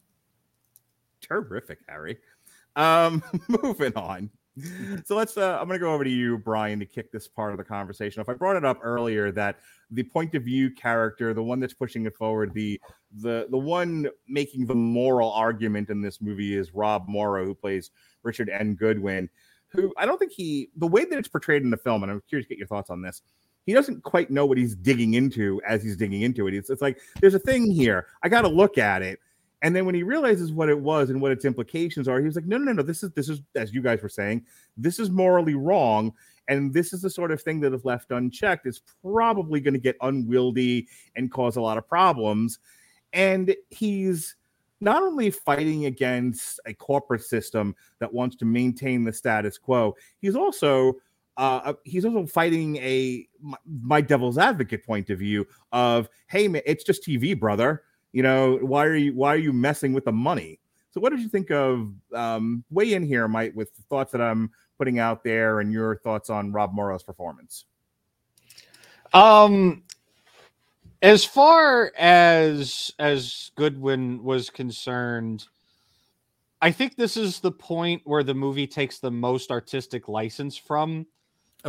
[1.22, 2.18] terrific, Harry.
[2.76, 3.24] Um,
[3.64, 4.30] moving on.
[5.06, 5.38] So let's.
[5.38, 7.64] Uh, I'm going to go over to you, Brian, to kick this part of the
[7.64, 8.22] conversation.
[8.22, 9.58] If I brought it up earlier, that
[9.92, 12.80] the point of view character, the one that's pushing it forward, the
[13.22, 17.92] the the one making the moral argument in this movie is Rob Morrow, who plays
[18.24, 18.76] Richard N.
[18.76, 19.30] Goodwin.
[19.72, 22.22] Who I don't think he the way that it's portrayed in the film, and I'm
[22.28, 23.22] curious to get your thoughts on this.
[23.66, 26.56] He doesn't quite know what he's digging into as he's digging into it.
[26.56, 28.08] It's, it's like there's a thing here.
[28.24, 29.20] I got to look at it.
[29.62, 32.36] And then when he realizes what it was and what its implications are, he was
[32.36, 32.84] like, no, no, no, no.
[32.84, 34.46] This is this is as you guys were saying,
[34.76, 36.14] this is morally wrong.
[36.48, 39.80] And this is the sort of thing that if left unchecked is probably going to
[39.80, 42.60] get unwieldy and cause a lot of problems.
[43.14, 44.36] And he's
[44.82, 50.36] not only fighting against a corporate system that wants to maintain the status quo, he's
[50.36, 50.94] also
[51.38, 56.62] uh, he's also fighting a my, my devil's advocate point of view of, hey, man,
[56.66, 57.84] it's just TV, brother.
[58.12, 60.60] You know why are you why are you messing with the money?
[60.92, 64.22] So what did you think of um weigh in here mike with the thoughts that
[64.22, 67.66] i'm putting out there and your thoughts on rob morrow's performance?
[69.14, 69.84] Um,
[71.02, 75.48] as far as as Goodwin was concerned,
[76.62, 81.08] I think this is the point where the movie takes the most artistic license from.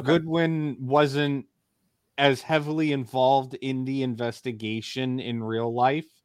[0.03, 1.47] Goodwin wasn't
[2.19, 6.22] as heavily involved in the investigation in real life.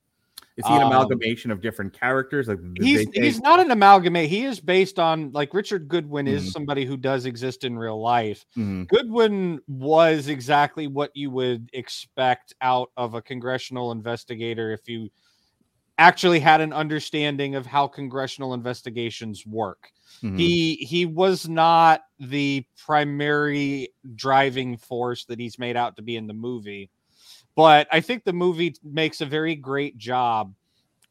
[0.58, 2.48] Is he an Um, amalgamation of different characters?
[2.48, 4.28] Like he's they, he's not an amalgamate.
[4.28, 6.32] He is based on like Richard Goodwin Mhm.
[6.32, 8.44] is somebody who does exist in real life.
[8.58, 8.88] Mhm.
[8.88, 15.10] Goodwin was exactly what you would expect out of a congressional investigator if you
[16.00, 19.92] actually had an understanding of how congressional investigations work.
[20.24, 20.40] Mhm.
[20.40, 26.26] He he was not the primary driving force that he's made out to be in
[26.26, 26.90] the movie.
[27.58, 30.54] But I think the movie makes a very great job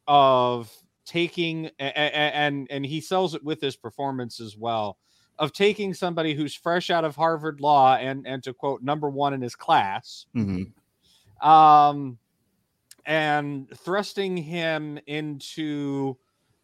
[0.06, 0.72] of
[1.04, 4.98] taking and and he sells it with his performance as well
[5.38, 9.34] of taking somebody who's fresh out of Harvard law and and to quote number 1
[9.34, 10.72] in his class Mhm.
[11.42, 12.18] um,
[13.06, 16.16] and thrusting him into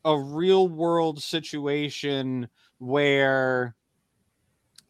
[0.05, 3.74] a real world situation where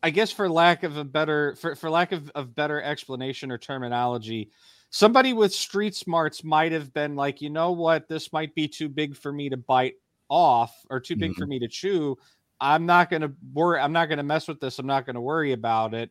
[0.02, 3.58] I guess for lack of a better for, for lack of, of better explanation or
[3.58, 4.50] terminology,
[4.92, 8.88] somebody with street smarts might have been like, you know what, this might be too
[8.88, 9.94] big for me to bite
[10.28, 12.16] off or too big for me to chew.
[12.60, 15.94] I'm not gonna worry, I'm not gonna mess with this, I'm not gonna worry about
[15.94, 16.10] it.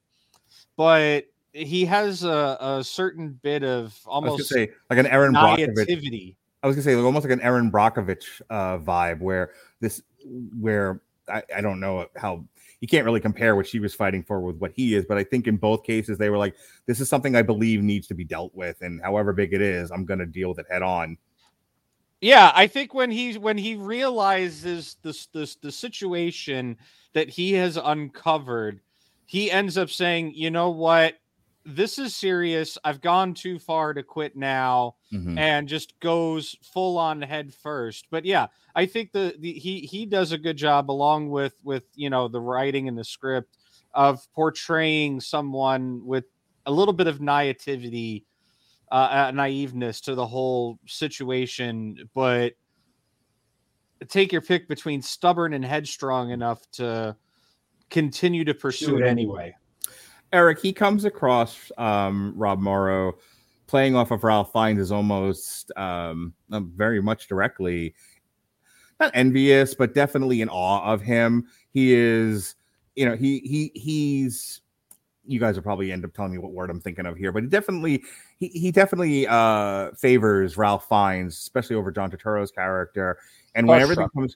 [0.75, 5.07] But he has a, a certain bit of I was gonna almost say like an
[5.07, 6.35] Erin Brockovich.
[6.63, 10.01] I was gonna say like, almost like an Erin Brockovich uh, vibe, where this,
[10.59, 12.43] where I, I don't know how
[12.81, 15.23] you can't really compare what she was fighting for with what he is, but I
[15.23, 16.55] think in both cases they were like,
[16.87, 19.91] this is something I believe needs to be dealt with, and however big it is,
[19.91, 21.17] I'm gonna deal with it head on.
[22.21, 26.77] Yeah, I think when he when he realizes this this the situation
[27.13, 28.81] that he has uncovered,
[29.25, 31.15] he ends up saying, "You know what?
[31.63, 32.77] This is serious.
[32.83, 35.37] I've gone too far to quit now." Mhm.
[35.37, 38.07] and just goes full on head first.
[38.09, 41.83] But yeah, I think the, the he he does a good job along with with
[41.95, 43.57] you know the writing and the script
[43.93, 46.25] of portraying someone with
[46.65, 48.25] a little bit of naivety,
[48.91, 52.53] uh, uh, naiveness to the whole situation, but
[54.07, 57.15] take your pick between stubborn and headstrong enough to
[57.89, 59.55] continue to pursue it anyway.
[60.33, 63.17] Eric, he comes across um, Rob Morrow
[63.67, 67.95] playing off of Ralph Fiennes is almost um, uh, very much directly
[68.99, 71.47] not envious, but definitely in awe of him.
[71.71, 72.55] He is,
[72.95, 74.61] you know, he he he's.
[75.23, 77.43] You guys will probably end up telling me what word I'm thinking of here, but
[77.43, 78.03] he definitely
[78.37, 83.17] he, he definitely uh favors Ralph Fiennes, especially over John Turturro's character.
[83.55, 84.35] And when everything comes,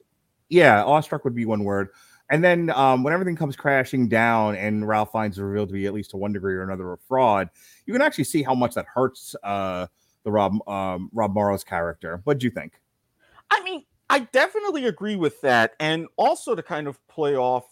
[0.49, 1.89] yeah, awestruck would be one word.
[2.29, 5.93] And then um, when everything comes crashing down and Ralph Fiennes revealed to be at
[5.93, 7.49] least to one degree or another a fraud,
[7.85, 9.87] you can actually see how much that hurts uh,
[10.23, 12.21] the Rob um, Rob Morrow's character.
[12.23, 12.79] What do you think?
[13.51, 15.73] I mean, I definitely agree with that.
[15.79, 17.65] And also to kind of play off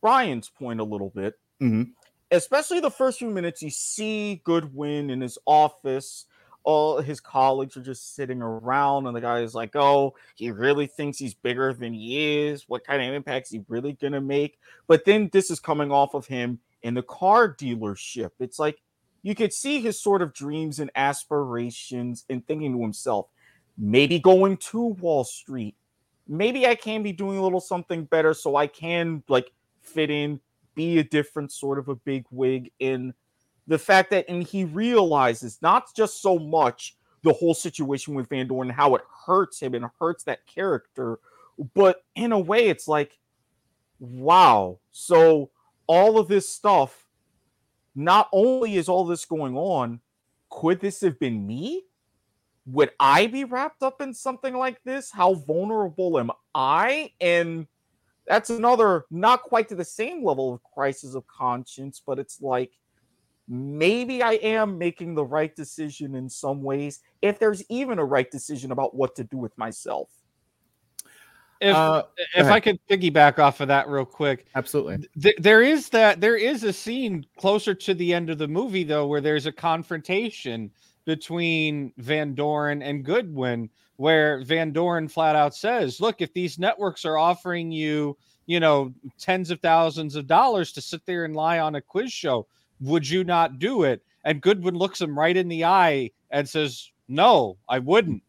[0.00, 1.92] Brian's point a little bit, Mhm.
[2.30, 6.26] especially the first few minutes, you see Goodwin in his office.
[6.62, 10.86] All his colleagues are just sitting around, and the guy is like, Oh, he really
[10.86, 12.64] thinks he's bigger than he is.
[12.68, 14.58] What kind of impact is he really gonna make?
[14.86, 18.30] But then this is coming off of him in the car dealership.
[18.38, 18.80] It's like
[19.22, 23.26] you could see his sort of dreams and aspirations and thinking to himself,
[23.76, 25.74] maybe going to Wall Street.
[26.26, 29.52] Maybe I can be doing a little something better so I can like
[29.82, 30.40] fit in,
[30.74, 33.12] be a different sort of a big wig in
[33.70, 38.48] the fact that and he realizes not just so much the whole situation with Van
[38.48, 41.20] Doren how it hurts him and hurts that character,
[41.74, 43.18] but in a way it's like,
[44.00, 44.78] wow.
[44.90, 45.50] So
[45.86, 47.06] all of this stuff,
[47.94, 50.00] not only is all this going on,
[50.50, 51.84] could this have been me?
[52.66, 55.10] would I be wrapped up in something like this?
[55.10, 57.12] How vulnerable am I?
[57.20, 57.66] And
[58.26, 62.72] that's another, not quite to the same level of crisis of conscience, but it's like
[63.50, 68.30] maybe I am making the right decision in some ways, if there's even a right
[68.30, 70.08] decision about what to do with myself.
[71.60, 72.04] If Uh,
[72.36, 72.46] if.
[72.46, 75.08] I could piggyback off of that real quick, absolutely.
[75.20, 78.84] Th- there is that there is a scene closer to the end of the movie
[78.84, 80.70] though where there's a confrontation
[81.04, 87.04] between Van Doren and Goodwin where Van Doren flat out says, "Look, if these networks
[87.04, 91.58] are offering you, you know, tens of thousands of dollars to sit there and lie
[91.58, 92.46] on a quiz show,
[92.80, 96.90] would you not do it?" And Goodwin looks him right in the eye and says,
[97.08, 98.22] "No, I wouldn't."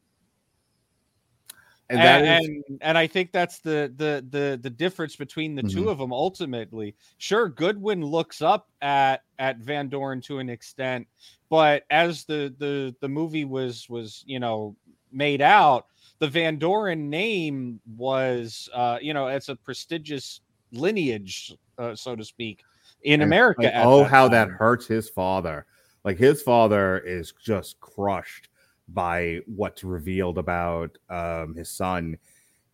[1.89, 5.55] And and, that is and and I think that's the the the the difference between
[5.55, 5.91] the two Mhm.
[5.91, 6.95] of them ultimately.
[7.17, 11.05] Sure, Goodwin looks up at at Van Doren to an extent,
[11.49, 14.73] but as the the the movie was was you know
[15.11, 15.87] made out,
[16.19, 20.39] the Van Doren name was uh you know it's a prestigious
[20.71, 22.63] lineage, uh, so to speak,
[23.03, 23.63] in and, America.
[23.63, 25.65] like, oh, that how that hurts his father.
[26.03, 28.49] Like his father is just crushed
[28.87, 32.17] by what's revealed about um, his son,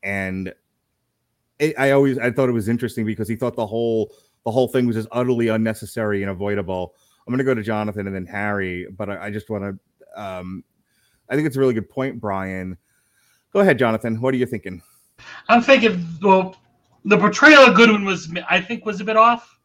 [0.03, 0.53] and
[1.59, 4.13] it, I always I thought it was interesting because he thought the whole
[4.45, 6.95] the whole thing was just utterly unnecessary and avoidable.
[7.27, 10.21] I'm going to go to Jonathan and then Harry, but I, I just want to.
[10.21, 10.63] Um,
[11.29, 12.77] I think it's a really good point, Brian.
[13.51, 14.21] Go ahead, Jonathan.
[14.21, 14.81] What are you thinking?
[15.49, 16.55] I'm thinking, well,
[17.03, 19.56] the portrayal of Goodwin was, I think, was a bit off.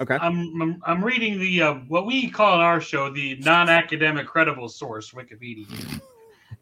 [0.00, 0.16] Okay.
[0.20, 4.68] I'm I'm, I'm reading the uh, what we call in our show the non-academic credible
[4.68, 6.00] source Wikipedia,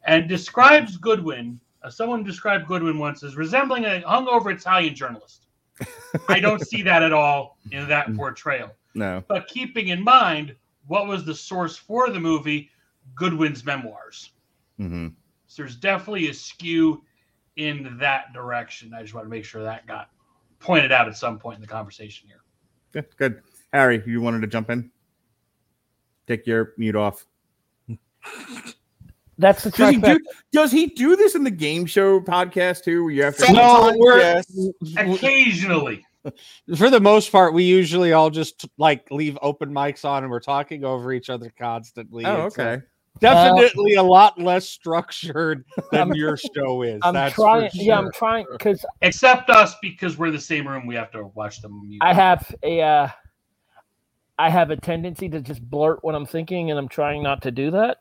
[0.05, 1.61] and describes Goodwin.
[1.83, 5.47] Uh, someone described Goodwin once as resembling a hungover Italian journalist.
[6.29, 8.71] I don't see that at all in that portrayal.
[8.95, 9.23] No.
[9.29, 10.57] But keeping in mind
[10.87, 12.71] what was the source for the movie,
[13.15, 14.31] Goodwin's memoirs.
[14.79, 15.09] hmm
[15.47, 17.03] So there's definitely a skew
[17.57, 18.95] in that direction.
[18.95, 20.11] I just want to make sure that got
[20.59, 22.41] pointed out at some point in the conversation here.
[22.97, 23.17] Good.
[23.17, 23.43] Good.
[23.73, 24.91] Harry, you wanted to jump in?
[26.27, 27.27] Take your mute off.
[29.39, 30.21] That's the Does he do?
[30.51, 33.05] Does he do this in the game show podcast too?
[33.05, 33.53] Where you have to.
[33.53, 34.47] No, we're yes.
[34.97, 36.07] Occasionally,
[36.77, 40.41] for the most part, we usually all just like leave open mics on and we're
[40.41, 42.25] talking over each other constantly.
[42.25, 42.83] Oh, It's, okay.
[43.21, 47.01] Definitely a lot less structured than your show is.
[47.03, 47.71] I'm that's trying.
[47.71, 50.87] For Yeah, I'm trying because except us because we're in the same room.
[50.87, 51.89] We have to watch them.
[51.89, 52.01] mute.
[52.03, 52.81] I have a.
[52.81, 53.09] Uh,
[54.39, 57.51] I have a tendency to just blurt what I'm thinking, and I'm trying not to
[57.51, 57.99] do that.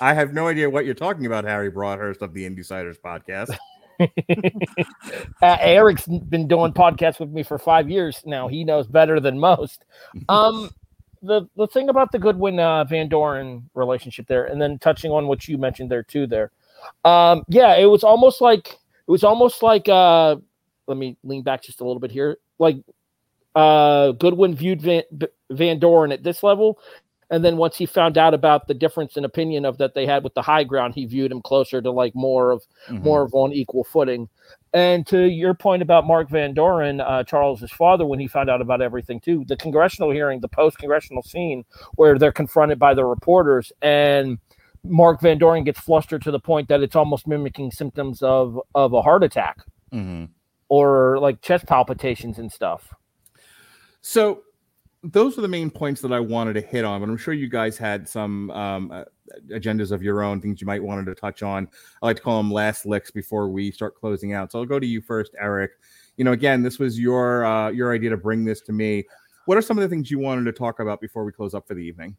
[0.00, 3.56] I have no idea what you're talking about, Harry Broadhurst of the Insiders podcast.
[4.00, 8.48] uh, Eric's been doing podcasts with me for five years now.
[8.48, 9.84] He knows better than most.
[10.28, 10.70] Um,
[11.22, 15.26] the the thing about the Goodwin uh, Van Doren relationship there, and then touching on
[15.28, 16.26] what you mentioned there too.
[16.26, 16.50] There,
[17.04, 19.88] um, yeah, it was almost like it was almost like.
[19.88, 20.36] Uh,
[20.88, 22.38] let me lean back just a little bit here.
[22.58, 22.76] Like
[23.54, 25.02] uh, Goodwin viewed Van,
[25.50, 26.80] Van Doren at this level,
[27.30, 30.24] and then once he found out about the difference in opinion of that they had
[30.24, 33.04] with the high ground, he viewed him closer to like more of Mhm.
[33.04, 34.28] more of on equal footing.
[34.74, 38.62] And to your point about Mark Van Doren, uh, Charles's father, when he found out
[38.62, 41.64] about everything too, the congressional hearing, the post congressional scene
[41.96, 44.38] where they're confronted by the reporters, and
[44.84, 48.92] Mark Van Doren gets flustered to the point that it's almost mimicking symptoms of of
[48.94, 49.58] a heart attack
[49.92, 50.30] Mhm.
[50.68, 52.94] or like chest palpitations and stuff.
[54.00, 54.42] So
[55.02, 57.48] those are the main points that I wanted to hit on, but I'm sure you
[57.48, 59.04] guys had some um, uh,
[59.50, 61.68] agendas of your own, things you might wanted to touch on.
[62.00, 64.52] I like to call them last licks before we start closing out.
[64.52, 65.72] So I'll go to you first, Eric.
[66.16, 69.04] You know, again, this was your uh, your idea to bring this to me.
[69.46, 71.66] What are some of the things you wanted to talk about before we close up
[71.66, 72.16] for the evening?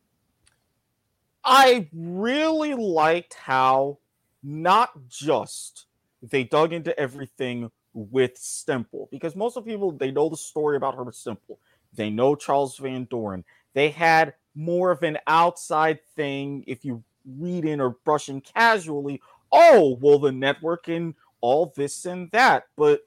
[1.45, 3.99] I really liked how
[4.43, 5.85] not just
[6.21, 10.95] they dug into everything with Stempel, because most of people they know the story about
[10.95, 11.57] Herbert Stempel,
[11.95, 13.43] they know Charles Van Doren.
[13.73, 16.63] They had more of an outside thing.
[16.67, 19.21] If you read in or brush in casually,
[19.51, 23.01] oh well, the network and all this and that, but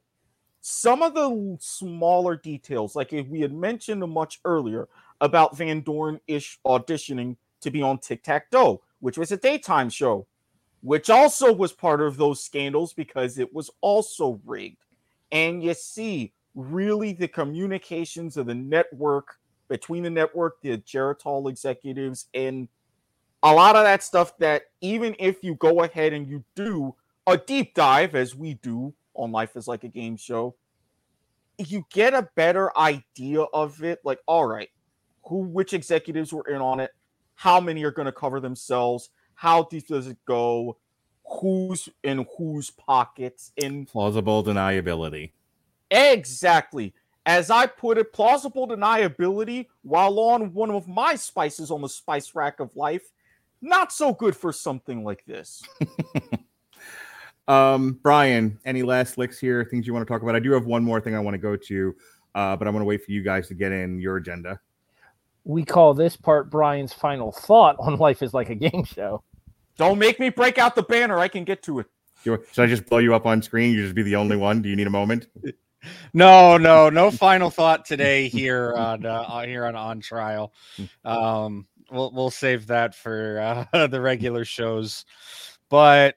[0.61, 4.89] some of the smaller details, like we had mentioned much earlier
[5.20, 9.89] about Van Doren ish auditioning to be on Tic Tac Dough, which was a daytime
[9.89, 10.26] show,
[10.80, 14.84] which also was part of those scandals because it was also rigged.
[15.30, 19.37] And you see, really, the communications of the network
[19.69, 22.69] between the network, the Geritol executives, and
[23.43, 26.95] a lot of that stuff that even if you go ahead and you do
[27.27, 30.57] a deep dive, as we do on Life is Like a Game Show,
[31.59, 34.01] you get a better idea of it.
[34.05, 34.71] Like, all right,
[35.25, 36.91] who, which executives were in on it,
[37.35, 40.79] how many are going to cover themselves, how deep does it go,
[41.41, 45.33] who's in whose pockets, in Plausible deniability.
[45.91, 46.95] Exactly
[47.26, 52.34] as I put it, plausible deniability while on one of my spices on the spice
[52.34, 53.11] rack of life.
[53.61, 55.62] Not so good for something like this.
[57.49, 59.64] Um, Brian, any last licks here?
[59.64, 60.34] Things you want to talk about?
[60.34, 61.95] I do have one more thing I want to go to,
[62.34, 64.61] uh, but I want to wait for you guys to get in your agenda.
[65.45, 69.22] We call this part Brian's final thought on life is like a game show.
[69.76, 71.18] Don't make me break out the banner.
[71.18, 71.87] I can get to it.
[72.24, 73.72] Should I just blow you up on screen?
[73.72, 74.61] You just be the only one.
[74.61, 75.28] Do you need a moment?
[76.12, 80.53] No, no, no final thought today here on uh, here on on trial.
[81.05, 85.05] Um, we'll we'll save that for uh, the regular shows,
[85.68, 86.16] but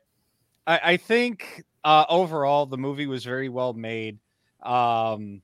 [0.66, 4.20] I, I think uh, overall the movie was very well made,
[4.64, 5.42] um,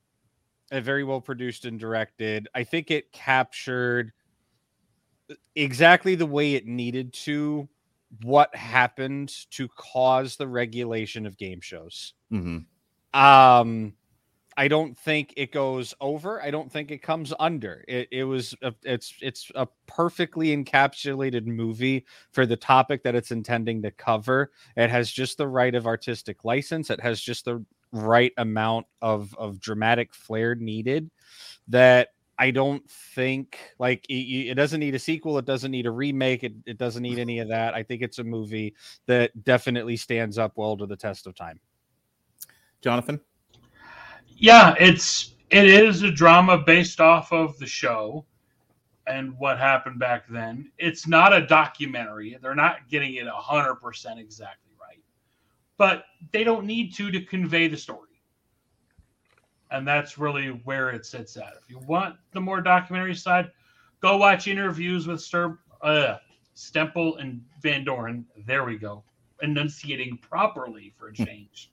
[0.70, 2.48] and very well produced and directed.
[2.54, 4.12] I think it captured
[5.54, 7.68] exactly the way it needed to
[8.22, 12.58] what happened to cause the regulation of game shows hmm
[13.12, 13.92] um
[14.56, 16.42] I don't think it goes over.
[16.42, 17.84] I don't think it comes under.
[17.86, 23.30] It, it was a, it's it's a perfectly encapsulated movie for the topic that it's
[23.30, 24.52] intending to cover.
[24.76, 26.88] It has just the right of artistic license.
[26.88, 31.10] It has just the right amount of of dramatic flair needed
[31.68, 35.38] that I don't think like it, it, doesn't need a sequel.
[35.38, 36.44] It doesn't need a remake.
[36.44, 37.74] It, it doesn't need any of that.
[37.74, 38.74] I think it's a movie
[39.06, 41.60] that definitely stands up well to the test of time.
[42.82, 43.20] Jonathan?
[44.38, 48.26] Yeah, it's it is a drama based off of the show
[49.06, 50.70] and what happened back then.
[50.78, 52.36] It's not a documentary.
[52.42, 55.02] They're not getting it 100% exactly right.
[55.78, 58.00] But they don't need to to convey the story.
[59.70, 61.54] And that's really where it sits at.
[61.62, 63.50] If you want the more documentary side,
[64.00, 66.16] go watch interviews with Stir, uh,
[66.54, 68.26] Stempel and Van Doren.
[68.46, 69.02] There we go.
[69.42, 71.70] Enunciating properly for a change.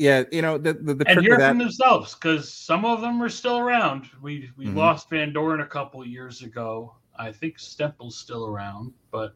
[0.00, 3.28] Yeah, you know the the, the and hear from themselves because some of them are
[3.28, 4.08] still around.
[4.22, 4.74] We we Mhm.
[4.74, 6.94] lost Van Doren a couple years ago.
[7.18, 9.34] I think Stempel's still around, but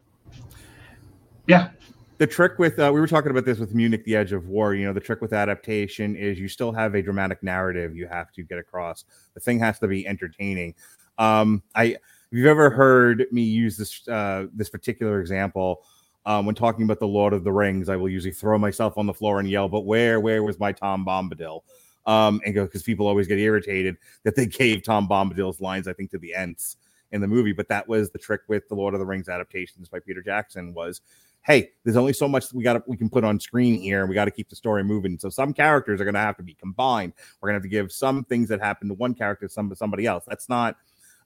[1.46, 1.68] yeah,
[2.16, 4.74] the trick with uh, we were talking about this with Munich, the Edge of War.
[4.74, 8.32] You know, the trick with adaptation is you still have a dramatic narrative you have
[8.32, 9.04] to get across.
[9.34, 10.74] The thing has to be entertaining.
[11.18, 11.98] Um, I if
[12.30, 15.84] you've ever heard me use this uh, this particular example
[16.26, 19.06] um, when talking about the Lord of the Rings, I will usually throw myself on
[19.06, 21.62] the floor and yell, "But where, where was my Tom Bombadil?"
[22.06, 25.92] Um, and go because people always get irritated that they gave Tom Bombadil's lines, I
[25.92, 26.76] think, to the Ents
[27.12, 27.52] in the movie.
[27.52, 30.74] But that was the trick with the Lord of the Rings adaptations by Peter Jackson
[30.74, 31.00] was
[31.44, 34.14] hey, there's only so much we got we can put on screen here, and we
[34.14, 35.18] got to keep the story moving.
[35.18, 37.12] So some characters are going to have to be combined.
[37.40, 39.76] We're going to have to give some things that happen to one character some to
[39.76, 40.24] somebody else.
[40.26, 40.76] That's not.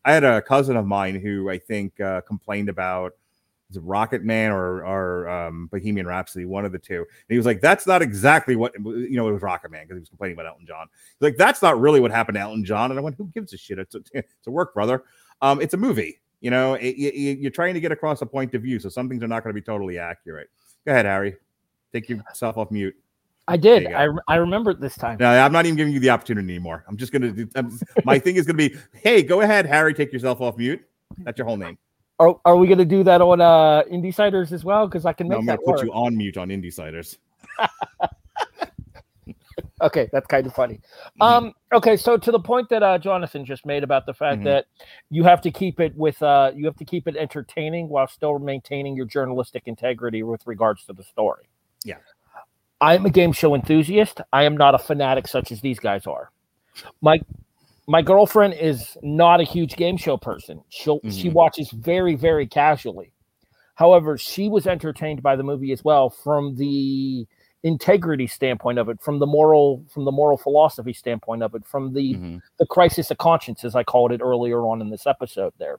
[0.05, 3.15] I had a cousin of mine who I think uh, complained about
[3.69, 6.99] was Rocket Man or or um, Bohemian Rhapsody, one of the two.
[6.99, 9.97] And he was like, "That's not exactly what you know." It was Rocket Man because
[9.97, 10.87] he was complaining about Elton John.
[10.93, 13.53] He's like, "That's not really what happened to Elton John." And I went, "Who gives
[13.53, 13.79] a shit?
[13.79, 15.05] It's a, it's a work, brother.
[15.43, 16.21] Um, it's a movie.
[16.41, 19.09] You know, it, you, you're trying to get across a point of view, so some
[19.09, 20.49] things are not going to be totally accurate."
[20.87, 21.37] Go ahead, Harry.
[21.93, 22.95] Take yourself off mute.
[23.49, 23.87] I did.
[23.87, 25.17] I, re- I remember it this time.
[25.19, 26.85] No, I'm not even giving you the opportunity anymore.
[26.87, 27.33] I'm just gonna.
[27.33, 29.95] do I'm, my thing is gonna be, hey, go ahead, Harry.
[29.95, 30.83] Take yourself off mute.
[31.19, 31.79] That's your whole name.
[32.21, 34.87] Are, are we going to do that on uh, Indie Ciders as well?
[34.89, 35.85] Because I can No, I'm gonna put work.
[35.85, 37.17] you on mute on Indie
[39.81, 40.75] Okay, that's kind of funny.
[40.75, 41.23] Mm-hmm.
[41.23, 44.45] Um, okay, so to the point that uh, Jonathan just made about the fact Mhm.
[44.45, 44.67] that
[45.09, 48.39] you have to keep it with uh, you have to keep it entertaining while still
[48.41, 51.49] maintaining your journalistic integrity with regards to the story.
[51.85, 51.99] Yeah.
[52.81, 54.21] I'm a game show enthusiast.
[54.33, 56.31] I am not a fanatic such as these guys are.
[57.01, 57.21] My
[57.89, 60.63] my girlfriend is not a huge game show person.
[60.69, 61.33] She Mhm.
[61.33, 63.13] watches very very casually.
[63.75, 67.27] However, she was entertained by the movie as well from the
[67.65, 71.93] integrity standpoint of it, from the moral from the moral philosophy standpoint of it, from
[71.95, 72.43] the Mhm.
[72.59, 75.53] the crisis of conscience, as I called it earlier on in this episode.
[75.59, 75.79] There,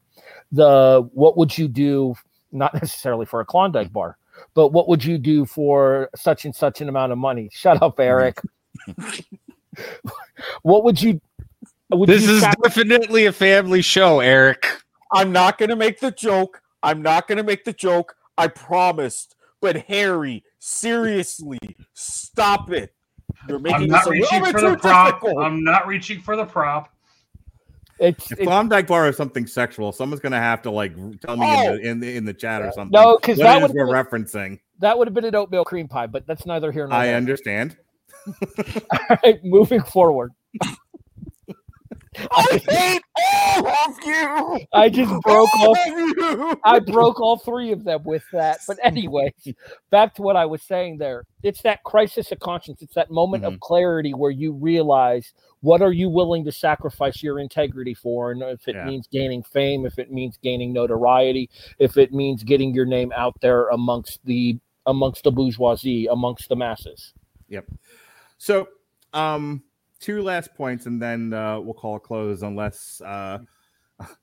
[0.51, 2.15] the what would you do?
[2.51, 4.17] Not necessarily for a Klondike bar,
[4.55, 7.49] but what would you do for such and such an amount of money?
[7.53, 8.41] Shut up, Eric.
[10.63, 11.21] what would you?
[11.91, 14.65] Would This is sac- definitely a family show, Eric.
[15.11, 16.61] I'm not going to make the joke.
[16.83, 18.15] I'm not going to make the joke.
[18.37, 19.35] I promised.
[19.61, 21.57] But Harry, seriously,
[21.93, 22.93] stop it.
[23.47, 25.07] You're I'm making not this a reaching little for bit the too prop.
[25.21, 25.43] difficult.
[25.43, 26.93] I'm not reaching for the prop.
[27.99, 31.45] it's, If it's Klondike Bar is something sexual, someone's gonna have to like tell me
[31.45, 31.73] Oh.
[31.73, 31.91] in, the, oh.
[31.91, 32.91] in the in the chat or something.
[32.91, 34.59] No, because that it is would've we're been- referencing.
[34.79, 37.17] that would have been an oatmeal cream pie, but that's neither here nor I there.
[37.17, 37.75] understand.
[38.27, 40.31] All right, moving forward.
[42.31, 44.65] I hate all of you.
[44.73, 45.75] I just broke all.
[46.63, 48.59] I broke all three of them with that.
[48.67, 49.33] But anyway,
[49.89, 51.25] back to what I was saying there.
[51.43, 52.81] It's that crisis of conscience.
[52.81, 57.39] It's that moment of clarity where you realize what are you willing to sacrifice your
[57.39, 58.85] integrity for, and if it Yeah.
[58.85, 61.49] means gaining fame, if it means gaining notoriety,
[61.79, 66.55] if it means getting your name out there amongst the amongst the bourgeoisie, amongst the
[66.55, 67.13] masses.
[67.49, 67.65] Yep.
[68.37, 68.67] So,
[69.13, 69.61] um,
[69.99, 73.39] two last points, and then uh, we'll call it close, unless uh,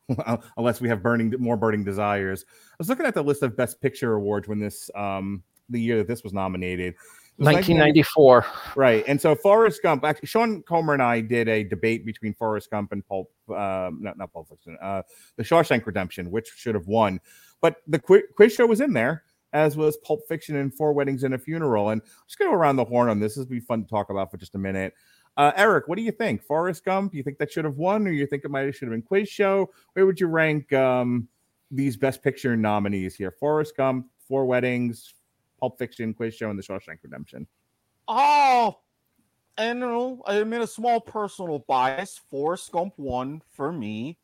[0.57, 2.45] unless we have burning more burning desires.
[2.49, 5.99] I was looking at the list of Best Picture awards when this um the year
[5.99, 6.95] that this was nominated.
[7.39, 8.47] Was 1994.
[8.77, 9.05] Right.
[9.07, 12.93] And so Forrest Gump, actually, Sean Comer and I did a debate between Forrest Gump
[12.93, 15.03] and Pulp, uh, not, not Pulp Fiction, uh,
[15.37, 17.21] The Shawshank Redemption, which should have won.
[17.61, 21.25] But the quiz, quiz show was in there, as was Pulp Fiction and Four Weddings
[21.25, 21.91] and a Funeral.
[21.91, 23.35] And just go around the horn on this.
[23.35, 24.95] This will be fun to talk about for just a minute.
[25.37, 26.43] Uh, Eric, what do you think?
[26.43, 28.89] Forrest Gump, you think that should have won, or you think it might have should
[28.89, 29.71] have been Quiz Show?
[29.93, 31.29] Where would you rank um,
[31.71, 33.31] these Best Picture nominees here?
[33.31, 35.13] Forrest Gump, Four Weddings,
[35.61, 37.47] Pulp Fiction, Quiz Show, and The Shawshank Redemption.
[38.09, 38.79] Oh,
[39.59, 42.21] and you know, I admit a small personal bias.
[42.31, 44.19] Forrest Gump one for me.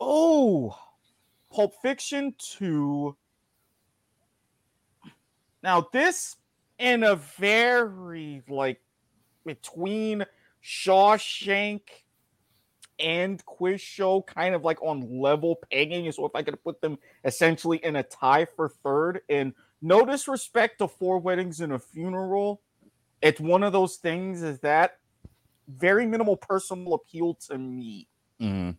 [0.00, 0.76] Oh,
[1.52, 3.16] Pulp Fiction two.
[5.62, 6.36] Now this
[6.78, 8.80] in a very like
[9.44, 10.24] between
[10.64, 11.82] Shawshank
[12.98, 16.10] and Quiz Show, kind of like on level pegging.
[16.12, 20.78] So if I could put them essentially in a tie for third, and no disrespect
[20.78, 22.60] to Four Weddings and a Funeral,
[23.20, 24.98] it's one of those things is that
[25.68, 28.08] very minimal personal appeal to me.
[28.40, 28.76] Mhm.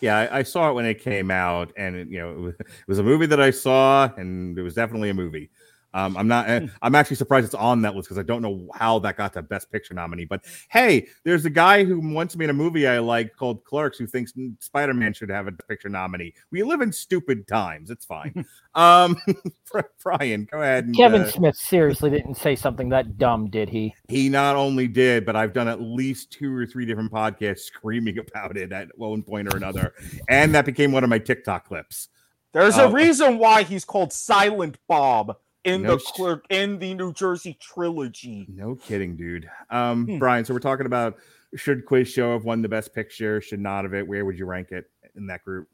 [0.00, 2.54] Yeah, I, I saw it when it came out, and it, you know, it was,
[2.60, 5.50] it was a movie that I saw, and it was definitely a movie.
[5.94, 6.46] Um, I'm not.
[6.48, 6.66] Hmm.
[6.80, 9.42] I'm actually surprised it's on that list because I don't know how that got to
[9.42, 10.24] Best Picture nominee.
[10.24, 14.06] But hey, there's a guy who once made a movie I like called Clerks who
[14.06, 16.34] thinks Spider Man should have a picture nominee.
[16.50, 17.90] We live in stupid times.
[17.90, 18.44] It's fine.
[18.74, 19.16] um,
[20.02, 20.86] Brian, go ahead.
[20.86, 23.94] And, Kevin uh, Smith seriously didn't say something that dumb, did he?
[24.08, 28.18] he not only did, but I've done at least two or three different podcasts screaming
[28.18, 29.94] about it at one point or another,
[30.28, 32.08] and that became one of my TikTok clips.
[32.52, 32.88] There's Oh.
[32.88, 37.12] a reason why he's called Silent Bob in No the sh- clerk in the New
[37.12, 38.46] Jersey trilogy.
[38.48, 39.48] No kidding, dude.
[39.70, 40.18] Um, Hmm.
[40.18, 41.18] Brian, so we're talking about
[41.54, 43.40] should Quiz Show have won the best picture?
[43.40, 44.06] Should not have it?
[44.08, 45.68] Where would you rank it in that group?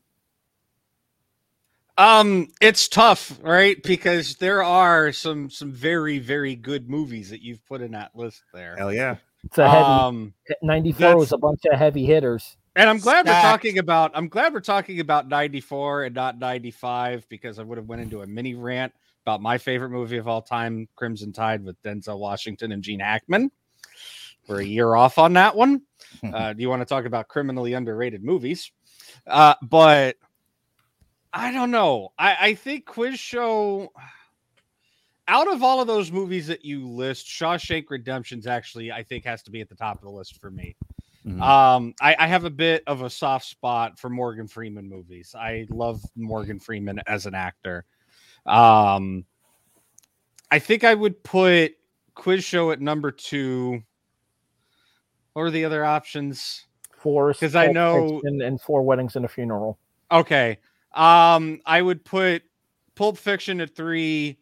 [1.96, 3.82] Um, it's tough, right?
[3.82, 8.42] Because there are some some very very good movies that you've put in that list
[8.54, 8.76] there.
[8.76, 9.16] Hell yeah.
[9.44, 9.84] It's a heavy.
[9.84, 12.56] Um, 94 was a bunch of heavy hitters.
[12.76, 17.28] and I'm glad we're talking about I'm glad we're talking about 94 and not 95
[17.28, 18.92] because I would have went into a mini rant
[19.28, 23.50] about my favorite movie of all time, Crimson Tide with Denzel Washington and Gene Hackman.
[24.46, 25.82] We're a year off on that one.
[26.32, 28.72] Uh, do you want to talk about criminally underrated movies?
[29.26, 30.16] Uh, but
[31.32, 32.12] I don't know.
[32.18, 33.92] I, I think Quiz Show,
[35.28, 39.42] out of all of those movies that you list, Shawshank Redemption's actually, I think, has
[39.42, 40.74] to be at the top of the list for me.
[41.26, 41.42] Mhm.
[41.42, 45.34] Um, I, I have a bit of a soft spot for Morgan Freeman movies.
[45.38, 47.84] I love Morgan Freeman as an actor.
[48.48, 49.24] Um,
[50.50, 51.72] I think I would put
[52.14, 53.82] Quiz Show at number two.
[55.34, 56.64] What are the other options?
[56.96, 59.78] Four, because I know- Fiction, and four weddings and a funeral.
[60.10, 60.58] Okay.
[60.94, 62.42] Um, I would put
[62.96, 64.38] Pulp Fiction at three,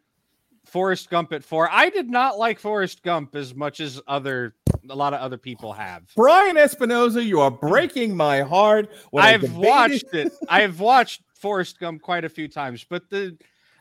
[0.64, 1.68] Forrest Gump at four.
[1.70, 4.54] I did not like Forrest Gump as much as other
[4.88, 6.04] a lot of other people have.
[6.14, 8.88] Brian Espinoza, you are breaking my heart.
[9.10, 10.32] When I I've debated- watched it.
[10.48, 13.36] I have watched Forrest Gump quite a few times, but the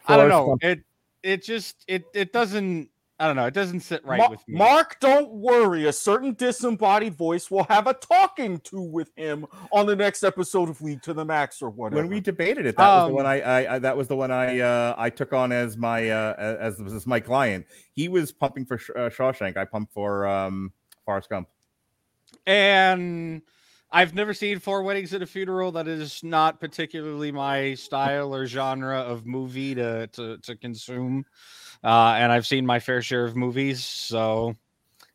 [0.08, 0.48] I don't know.
[0.48, 0.64] Gump.
[0.64, 0.80] It
[1.24, 3.46] it just it it doesn't I don't know.
[3.46, 4.58] It doesn't sit right Ma- with me.
[4.58, 5.86] Mark, don't worry.
[5.86, 10.68] A certain disembodied voice will have a talking to with him on the next episode
[10.68, 12.02] of League to the Max or whatever.
[12.02, 14.18] when we debated it, that was the Um, one I, I, I that was the
[14.18, 17.66] one I uh, I took on as my uh, as, as my client.
[17.94, 19.56] He was pumping for Sh- uh, Shawshank.
[19.56, 20.74] I pumped for um,
[21.06, 21.48] Forrest Gump.
[22.46, 23.42] and
[23.96, 25.72] I've never seen Four Weddings at a Funeral.
[25.72, 31.26] That is not particularly my style or genre of movie to to, to consume.
[31.82, 34.54] Uh, and I've seen my fair share of movies, so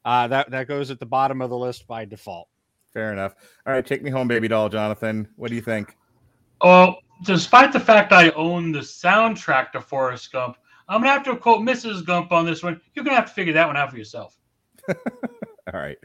[0.07, 2.49] uh, that that goes at the bottom of the list by default.
[2.91, 3.35] Fair enough.
[3.66, 5.28] All right, take me home, baby doll, Jonathan.
[5.37, 5.95] What do you think?
[6.64, 10.57] Well, despite the fact I own the soundtrack to Forrest Gump,
[10.89, 12.03] I'm gonna have to quote Mrs.
[12.07, 12.81] Gump on this one.
[12.95, 14.39] You're gonna have to figure that one out for yourself.
[15.73, 15.99] All right.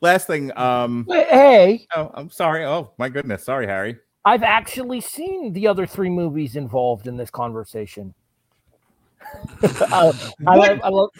[0.00, 0.56] Last thing.
[0.56, 1.06] Um.
[1.10, 2.64] Hey, Oh, I'm sorry.
[2.64, 3.44] Oh my goodness.
[3.44, 3.98] Sorry, Harry.
[4.24, 8.14] I've actually seen the other three movies involved in this conversation.
[9.62, 10.12] Uh,
[10.46, 10.84] I, What?
[10.84, 11.10] I, love.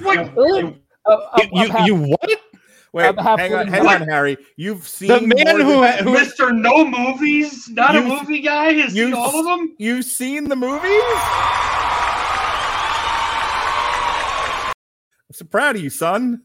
[0.00, 0.18] What?
[0.18, 2.30] Uh, I'm- I'm half- what?
[2.94, 4.36] Wait, I'm hang on, hang on, Harry.
[4.56, 6.54] You've seen The man more who, than- who Mr.
[6.54, 7.68] No Movies?
[7.70, 8.72] Not a movie guy?
[8.74, 9.74] Has you seen all of them?
[9.78, 10.82] You've seen the movies?
[15.28, 16.42] I'm so proud of you, son.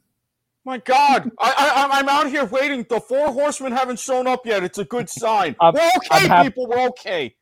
[0.68, 2.86] My God, I, I, I'm- I'm out here waiting.
[2.90, 4.64] The four horsemen haven't shown up yet.
[4.66, 5.58] It's a good sign.
[5.62, 6.68] I'm- we're okay, hap- people.
[6.68, 7.36] We're okay.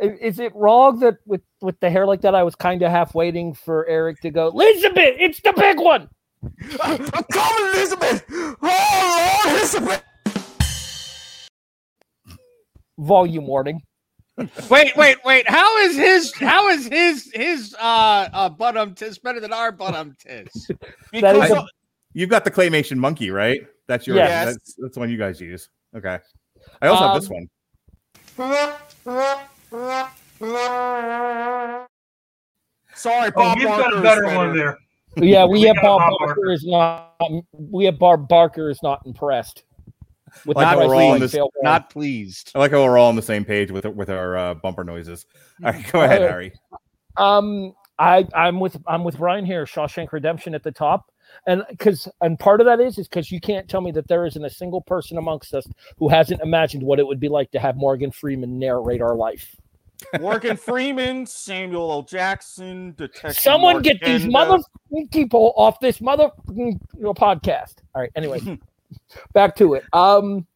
[0.00, 3.14] Is it wrong that with with the hair like that, I was kind of half
[3.14, 6.10] waiting for Eric to go, Elizabeth, it's the big one.
[6.82, 6.98] I'm
[7.32, 8.24] coming, Elizabeth.
[8.30, 10.04] Oh, Lord, Elizabeth.
[12.98, 13.82] Volume warning.
[14.70, 15.48] wait, wait, wait.
[15.50, 20.16] How is his how is his his uh uh bottom tis better than our bottom
[20.20, 20.70] tis?
[21.20, 21.68] That Because is a- of-
[22.18, 23.60] You've got the claymation monkey, right?
[23.86, 24.46] That's your Yes.
[24.46, 25.68] that's, that's the one you guys use.
[25.96, 26.18] Okay.
[26.82, 27.48] I also have this Um,
[28.36, 28.48] one.
[32.94, 34.36] sorry, Oh, Bob we've got a is better better.
[34.36, 34.76] one there.
[35.16, 36.50] Yeah, we We have got Bob Bob Barker Barker.
[36.52, 37.14] is not.
[37.52, 39.62] We have Bob Barker is not impressed.
[40.44, 42.50] With Like the how we're all this- Not pleased.
[42.54, 45.24] I like how we're all on the same page with with our uh, bumper noises.
[45.64, 46.52] All right, go ahead, Uh, Harry.
[47.16, 49.64] Um, I I'm with I'm with Brian here.
[49.64, 51.10] Shawshank Redemption at the top.
[51.46, 54.26] And because and part of that is is because you can't tell me that there
[54.26, 55.66] isn't a single person amongst us
[55.98, 59.56] who hasn't imagined what it would be like to have Morgan Freeman narrate our life.
[60.20, 62.02] Morgan Freeman, Samuel L.
[62.02, 63.42] Jackson, Detective.
[63.42, 64.32] Someone Mark get these Enda.
[64.32, 64.58] mother
[65.10, 67.76] people off this mother you know, podcast.
[67.94, 68.10] All right.
[68.14, 68.58] Anyway,
[69.32, 69.84] back to it.
[69.92, 70.46] Um,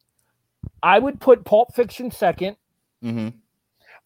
[0.81, 2.55] I would put Pulp Fiction second.
[3.03, 3.29] Mm-hmm.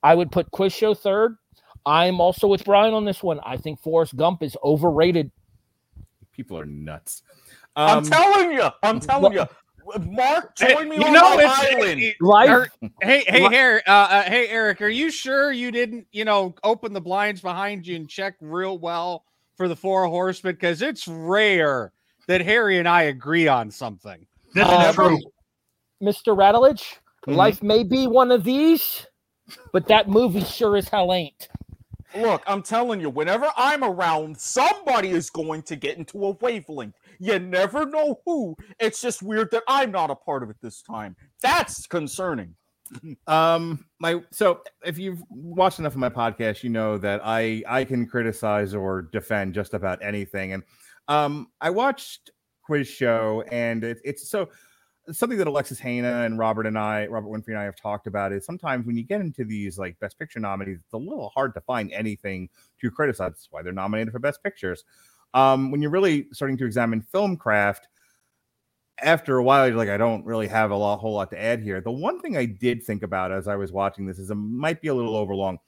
[0.03, 1.37] I would put Quiz Show third.
[1.85, 3.39] I'm also with Brian on this one.
[3.45, 5.31] I think Forrest Gump is overrated.
[6.37, 7.23] People are nuts.
[7.75, 8.69] I'm Um, telling you.
[8.83, 9.45] I'm telling you.
[10.01, 12.01] Mark, join me you on know, my it's, island.
[12.01, 12.49] it- Life.
[12.49, 12.71] Eric-
[13.01, 16.53] hey, hey, Li- Eric, uh, uh, hey, Eric, are you sure you didn't, you know,
[16.63, 19.23] open the blinds behind you and check real well
[19.55, 20.53] for the four horsemen?
[20.55, 21.91] Because it's rare
[22.27, 24.27] that Harry and I agree on something.
[24.53, 25.19] This Uh, is true.
[26.03, 26.37] Mr.
[26.37, 26.83] Radulich,
[27.25, 27.35] Mhm.
[27.35, 29.07] life may be one of these,
[29.71, 31.47] but that movie sure as hell ain't.
[32.15, 36.95] Look, I'm telling you, whenever I'm around, somebody is going to get into a wavelength.
[37.19, 38.55] You never know who.
[38.79, 41.15] It's just weird that I'm not a part of it this time.
[41.41, 42.55] That's concerning.
[43.27, 47.83] um my so if you've watched enough of my podcast you know that i i
[47.83, 50.63] can criticize or defend just about anything and
[51.09, 52.31] um i watched
[52.63, 54.47] quiz show and it, it's so
[55.11, 58.31] something that alexis Hana and robert and i robert winfrey and i have talked about
[58.31, 61.53] is sometimes when you get into these like best picture nominees it's a little hard
[61.53, 62.49] to find anything
[62.81, 64.83] to criticize that's why they're nominated for best pictures
[65.33, 67.87] um when you're really starting to examine film craft
[69.01, 71.61] after a while, you're like, I don't really have a lot, whole lot to add
[71.61, 71.81] here.
[71.81, 74.81] The one thing I did think about as I was watching this is it might
[74.81, 75.59] be a little overlong.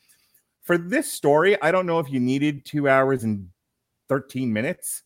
[0.63, 3.49] For this story, I don't know if you needed two hours and
[4.07, 5.03] 13 minutes.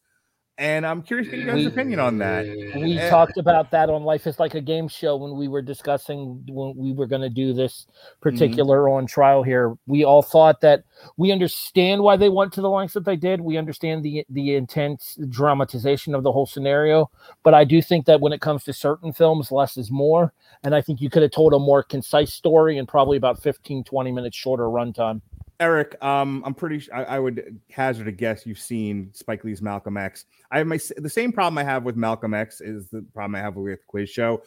[0.59, 2.45] And I'm curious to get your guys' opinion on that.
[2.75, 3.09] We Eh.
[3.09, 6.75] talked about that on Life is Like a Game Show when we were discussing when
[6.77, 7.87] we were going to do this
[8.21, 9.75] particular on trial here.
[9.87, 10.83] We all thought that
[11.17, 13.41] we understand why they went to the lengths that they did.
[13.41, 17.09] We understand the the intense dramatization of the whole scenario,
[17.41, 20.33] but I do think that when it comes to certain films, less is more.
[20.63, 23.83] And I think you could have told a more concise story in probably about 15,
[23.83, 25.21] 20 minutes shorter runtime.
[25.59, 29.61] Erik, um, I'm pretty sure I, I would hazard a guess you've seen Spike Lee's
[29.61, 30.25] Malcolm X.
[30.51, 33.39] I have my the same problem I have with Malcolm X is the problem I
[33.39, 34.43] have with the Quiz Show.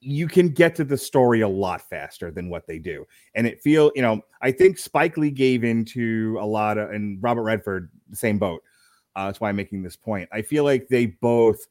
[0.00, 3.60] You can get to the story a lot faster than what they do, and it
[3.60, 7.90] feel you know I think Spike Lee gave into a lot of and Robert Redford
[8.08, 8.62] the same boat.
[9.14, 10.28] Uh, that's why I'm making this point.
[10.32, 11.66] I feel like they both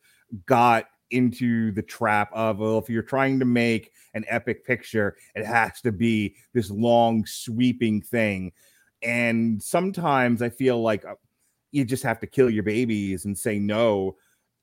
[0.46, 5.46] got into the trap of well, if you're trying to make an epic picture, it
[5.46, 8.52] has to be this long, sweeping thing.
[9.02, 11.16] And sometimes I feel like uh,
[11.72, 14.16] you just have to kill your babies and say no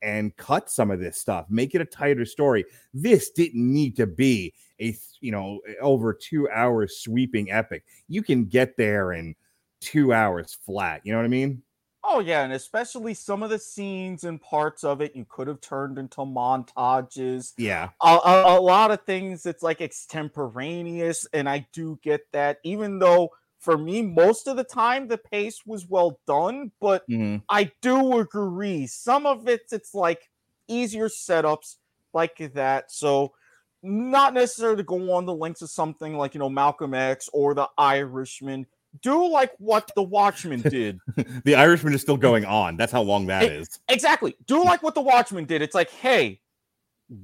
[0.03, 2.65] and cut some of this stuff, make it a tighter story.
[2.93, 7.85] This didn't need to be a you know over two hours sweeping epic.
[8.09, 9.35] You can get there in
[9.81, 11.01] two hours flat.
[11.05, 11.63] You know what I mean?
[12.09, 15.61] Oh yeah, and especially some of the scenes and parts of it you could have
[15.61, 17.55] turned into montages.
[17.57, 17.91] Yeah.
[18.03, 22.59] A, a, a lot of things it's like extemporaneous, and I do get that.
[22.63, 27.43] Even though for me, most of the time the pace was well done, but Mhm.
[27.49, 28.87] I do agree.
[28.87, 30.31] Some of it, it's like
[30.69, 31.77] easier setups
[32.13, 32.93] like that.
[32.93, 33.35] So,
[33.83, 37.55] not necessarily to go on the lengths of something like, you know, Malcolm X or
[37.55, 38.67] The Irishman.
[39.03, 40.99] Do like what The Watchmen did.
[41.45, 42.77] The Irishman is still going on.
[42.77, 43.81] That's how long that It- is.
[43.89, 44.37] exactly.
[44.47, 45.63] Do like what The Watchmen did.
[45.63, 46.41] It's like, hey,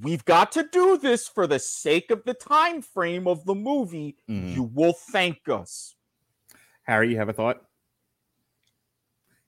[0.00, 4.16] we've got to do this for the sake of the time frame of the movie.
[4.28, 4.54] Mhm.
[4.54, 5.94] You will thank us.
[6.84, 7.62] Harry, you have a thought?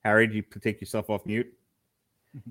[0.05, 1.53] Harry, do you take yourself off mute?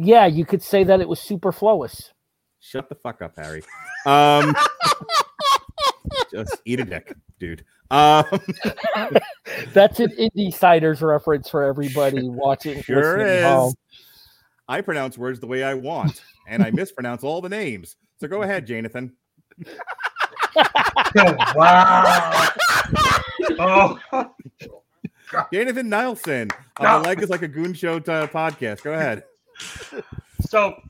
[0.00, 2.12] Yeah, you could say that it was superfluous.
[2.60, 3.64] Shut the fuck up, Harry.
[4.06, 4.54] Um,
[6.30, 7.64] just eat a dick, dude.
[7.90, 8.24] Um,
[9.72, 12.82] That's an Indie Siders reference for everybody watching.
[12.82, 13.44] sure is.
[13.44, 13.74] home.
[14.68, 17.96] I pronounce words the way I want, and I mispronounce all the names.
[18.20, 19.14] So go ahead, Jonathan.
[21.54, 22.48] wow.
[23.58, 23.98] oh,
[25.52, 26.50] Jonathan Nielsen.
[26.78, 27.02] Uh, No.
[27.02, 28.82] The leg is like a goon show to podcast.
[28.82, 29.24] Go ahead.
[30.48, 30.80] so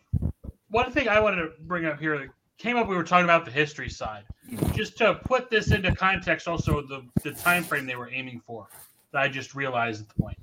[0.70, 3.44] one thing I wanted to bring up here that came up, we were talking about
[3.44, 4.24] the history side.
[4.72, 8.68] Just to put this into context, also the the time frame they were aiming for.
[9.12, 10.38] That I just realized at the point.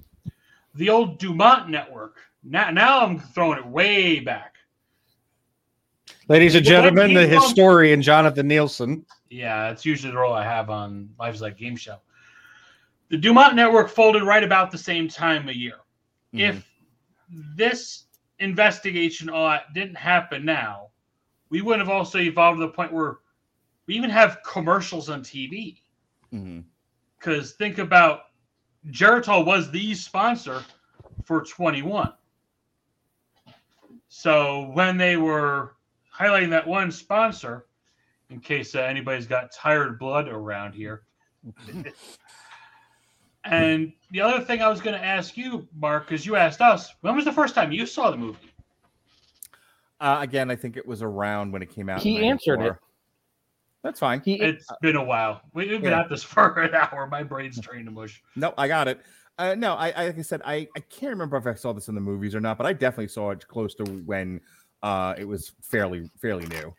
[0.75, 2.17] The old Dumont network.
[2.43, 4.55] Now, now I'm throwing it way back.
[6.27, 9.05] Ladies and gentlemen, the historian Jonathan Nielsen.
[9.29, 11.97] Yeah, that's usually the role I have on Life's Like Game Show.
[13.09, 15.77] The Dumont Network folded right about the same time a year.
[16.33, 16.57] Mm-hmm.
[16.57, 16.71] If
[17.55, 18.05] this
[18.39, 20.87] investigation ought didn't happen now,
[21.49, 23.17] we wouldn't have also evolved to the point where
[23.87, 25.81] we even have commercials on TV.
[26.33, 26.63] Mhm.
[27.17, 28.25] Because think about
[28.87, 30.63] Geritol was the sponsor
[31.23, 32.13] for 21.
[34.09, 35.75] So when they were
[36.13, 37.65] highlighting that one sponsor,
[38.29, 41.03] in case uh, anybody's got tired blood around here.
[43.43, 46.93] and the other thing I was going to ask you, Mark, because you asked us,
[47.01, 48.39] when was the first time you saw the movie?
[49.99, 52.01] Uh, again, I think it was around when it came out.
[52.01, 52.79] He answered 94.
[53.85, 54.19] That's fine.
[54.25, 55.41] He It's been a while.
[55.53, 55.99] We- We've been Yeah.
[55.99, 57.05] at this for an hour.
[57.05, 58.23] My brain's trained to mush.
[58.35, 58.99] No, I got it.
[59.37, 61.87] Uh, no, I, I like I said, I, I can't remember if I saw this
[61.87, 64.41] in the movies or not, but I definitely saw it close to when
[64.81, 66.73] uh, it was fairly fairly new.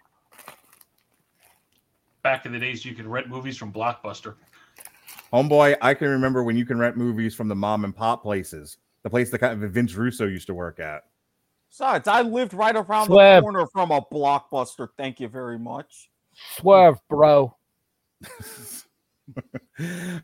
[2.24, 4.34] Back in the days, you could rent movies from Blockbuster.
[5.32, 8.78] Homeboy, I can remember when you can rent movies from the mom and pop places,
[9.04, 11.04] the place that kind of Vince Russo used to work at.
[11.68, 13.36] Besides, I lived right around Swear.
[13.36, 14.88] the corner from a blockbuster.
[14.96, 16.11] Thank you very much.
[16.57, 17.57] Swerve, bro.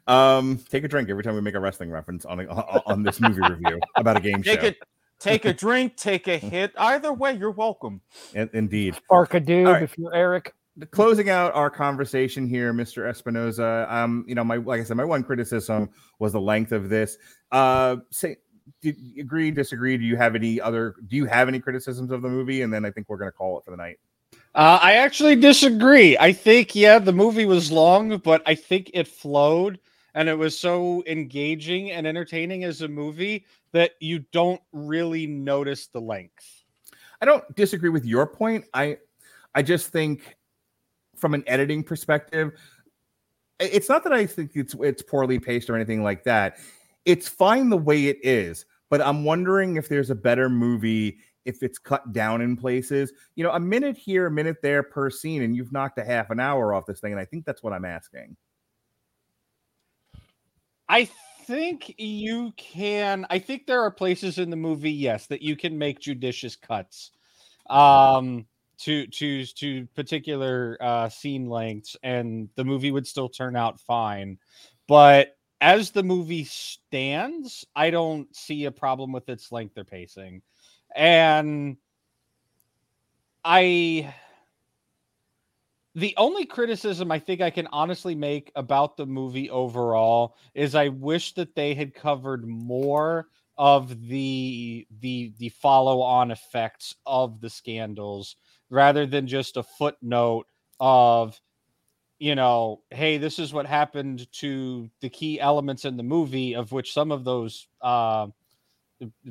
[0.06, 3.02] um, take a drink every time we make a wrestling reference on a, on on
[3.02, 4.66] this movie review about a game Take show.
[4.66, 4.78] it,
[5.18, 6.72] take a drink, take a hit.
[6.76, 8.00] Either way, you're welcome.
[8.34, 8.94] In- Indeed.
[8.96, 9.82] Spark a dude All right.
[9.82, 10.54] if you're Erik.
[10.90, 13.10] closing out our conversation here, Mr.
[13.10, 13.90] Espinoza.
[13.90, 17.18] Um, you know, my like I said, my one criticism was the length of this.
[17.50, 18.36] Uh, say,
[18.80, 19.98] did agree, disagree?
[19.98, 20.94] Do you have any other?
[21.08, 22.62] Do you have any criticisms of the movie?
[22.62, 23.98] And then I think we're gonna call it for the night.
[24.54, 26.16] Uh, I actually disagree.
[26.18, 29.78] I think, yeah, the movie was long, but I think it flowed
[30.14, 35.86] and it was so engaging and entertaining as a movie that you don't really notice
[35.86, 36.64] the length.
[37.22, 38.66] I don't disagree with your point.
[38.74, 38.98] I,
[39.54, 40.36] I just think,
[41.16, 42.52] from an editing perspective,
[43.60, 46.58] it's not that I think it's it's poorly paced or anything like that.
[47.04, 51.62] It's fine the way it is, but I'm wondering if there's a better movie if
[51.62, 53.12] it's cut down in places.
[53.34, 56.30] You know, a minute here, a minute there per scene, and you've knocked a half
[56.30, 57.12] an hour off this thing.
[57.12, 58.36] And I think that's what I'm asking.
[60.88, 61.08] I
[61.46, 63.26] think you can.
[63.30, 67.12] I think there are places in the movie, yes, that you can make judicious cuts
[67.70, 68.46] um,
[68.78, 74.38] to to to particular uh, scene lengths, and the movie would still turn out fine.
[74.86, 80.42] But as the movie stands, I don't see a problem with its length or pacing,
[80.94, 81.76] and
[83.44, 84.14] I
[85.94, 90.88] the only criticism I think I can honestly make about the movie overall is I
[90.88, 93.26] wish that they had covered more
[93.58, 98.36] of the the the follow on effects of the scandals
[98.70, 100.46] rather than just a footnote
[100.80, 101.38] of
[102.18, 106.72] you know hey this is what happened to the key elements in the movie of
[106.72, 108.26] which some of those uh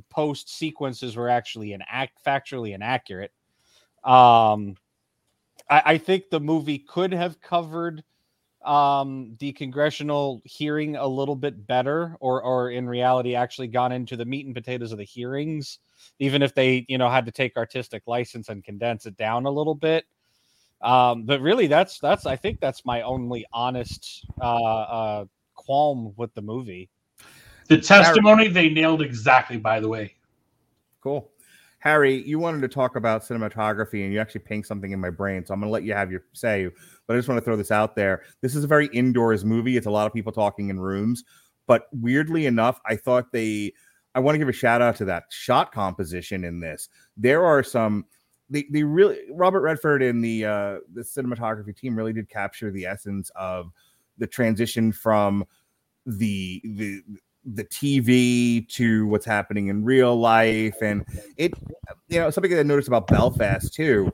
[0.09, 3.32] post sequences were actually an act factually inaccurate
[4.03, 4.76] um
[5.69, 8.03] I, I think the movie could have covered
[8.63, 14.15] um, the congressional hearing a little bit better, or or in reality actually gone into
[14.15, 15.80] the meat and potatoes of the hearings,
[16.19, 19.51] even if they you know had to take artistic license and condense it down a
[19.51, 20.05] little bit.
[20.82, 26.34] Um, but really, that's that's I think that's my only honest uh, uh, qualm with
[26.36, 26.89] the movie.
[27.76, 29.57] The testimony they nailed exactly.
[29.57, 30.15] By the way,
[31.01, 31.32] Cool.
[31.80, 35.43] Harry, you wanted to talk about cinematography and you actually pinged something in my brain.
[35.43, 36.69] So I'm going to let you have your say,
[37.07, 38.22] but I just want to throw this out there.
[38.41, 39.78] This is a very indoors movie.
[39.78, 41.24] It's a lot of people talking in rooms,
[41.65, 43.74] but weirdly enough, I thought they,
[44.13, 46.88] I want to give a shout out to that shot composition in this.
[47.17, 48.05] There are some,
[48.47, 52.86] they, they really, Robert Redford and the, uh, the cinematography team really did capture the
[52.86, 53.72] essence of
[54.19, 55.45] the transition from
[56.05, 57.01] the, the,
[57.45, 60.75] the TV to what's happening in real life.
[60.81, 61.05] And
[61.37, 61.53] it,
[62.07, 64.11] you know, something that I noticed about Belfast too,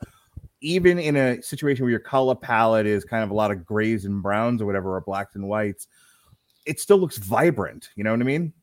[0.62, 4.06] even in a situation where your color palette is kind of a lot of grays
[4.06, 5.88] and browns or whatever, or blacks and whites,
[6.66, 7.90] it still looks vibrant.
[7.96, 8.54] You know what I mean?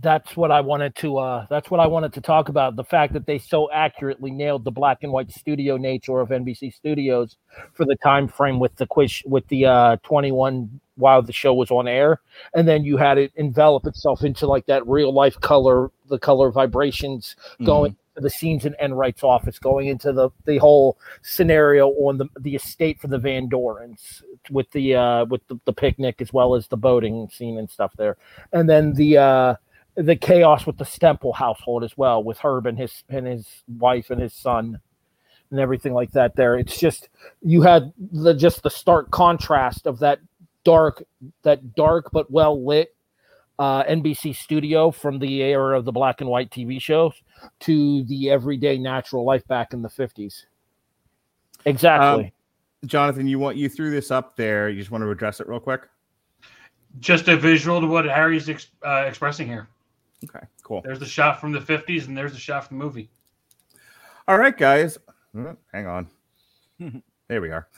[0.00, 3.12] that's what I wanted to uh that's what I wanted to talk about the fact
[3.14, 7.36] that they so accurately nailed the black and white studio nature of NBC Studios
[7.72, 11.70] for the time frame with the quiz with the uh 21 while the show was
[11.70, 12.20] on air
[12.54, 16.50] and then you had it envelop itself into like that real life color the color
[16.50, 22.18] vibrations going to the scenes in Enright's office going into the the whole scenario on
[22.18, 26.32] the the estate for the Van Dorens with the uh with the, the picnic as
[26.32, 28.16] well as the boating scene and stuff there
[28.52, 29.54] and then the uh
[29.96, 34.10] the chaos with the Stempel household as well, with Herb and his and his wife
[34.10, 34.78] and his son,
[35.50, 36.36] and everything like that.
[36.36, 37.08] There, it's just
[37.42, 40.20] you had the just the stark contrast of that
[40.66, 41.02] dark,
[41.42, 42.94] that dark but well lit
[43.58, 47.14] uh, NBC studio from the era of the black and white TV shows
[47.60, 50.46] to the everyday natural life back in the fifties.
[51.64, 52.32] Exactly.
[52.84, 54.68] Jonathan, you want you threw this up there.
[54.68, 55.88] You just want to address it real quick?
[57.00, 59.68] just a visual to what Harry's ex- uh, expressing here.
[60.24, 60.82] Okay, cool.
[60.82, 63.10] There's the shot from the 50s, and there's the shot from the movie.
[64.26, 64.98] All right, guys.
[65.36, 66.08] Oh, Hang on.
[67.28, 67.68] there we are.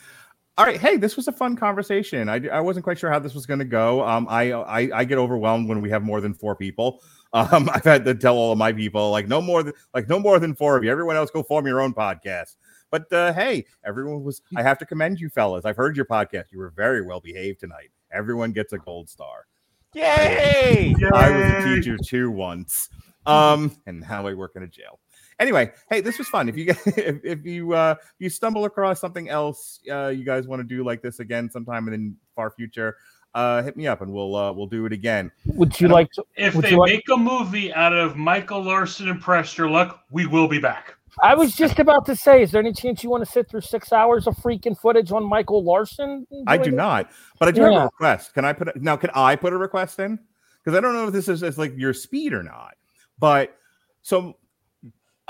[0.59, 0.81] All right.
[0.81, 2.29] Hey, this was a fun conversation.
[2.29, 4.05] I, I wasn't quite sure how this was going to go.
[4.05, 7.01] Um, I, I I get overwhelmed when we have more than four people.
[7.35, 10.19] Um, I've had to tell all of my people like no more than like no
[10.19, 10.91] more than four of you.
[10.91, 12.57] Everyone else go form your own podcast.
[12.91, 14.41] But uh, hey, everyone was.
[14.57, 15.67] I have to commend you, fellas.
[15.67, 16.45] I've heard your podcast.
[16.53, 17.91] You were very well behaved tonight.
[18.11, 19.47] Everyone gets a gold star.
[19.93, 20.95] Yay!
[21.13, 22.89] I was a teacher too once.
[23.27, 24.99] Um, and now I work in a jail.
[25.39, 26.49] Anyway, hey, this was fun.
[26.49, 30.25] If you get if, if you uh if you stumble across something else uh you
[30.25, 32.97] guys want to do like this again sometime in the far future,
[33.35, 35.31] uh hit me up and we'll uh we'll do it again.
[35.47, 36.25] Would you And like to?
[36.37, 40.05] If Would they like- make a movie out of Michael Larson and Press Your Luck,
[40.11, 40.95] we will be back.
[41.21, 43.63] I was just about to say, is there any chance you want to sit through
[43.63, 46.25] six hours of freaking footage on Michael Larson?
[46.47, 46.75] I do it?
[46.75, 47.11] not,
[47.41, 48.35] but I do have a request.
[48.35, 48.97] Can I put it now?
[48.97, 50.19] Can I put a request in?
[50.63, 52.75] Because I don't know if this is, is like your speed or not.
[53.19, 53.57] But
[54.03, 54.37] so,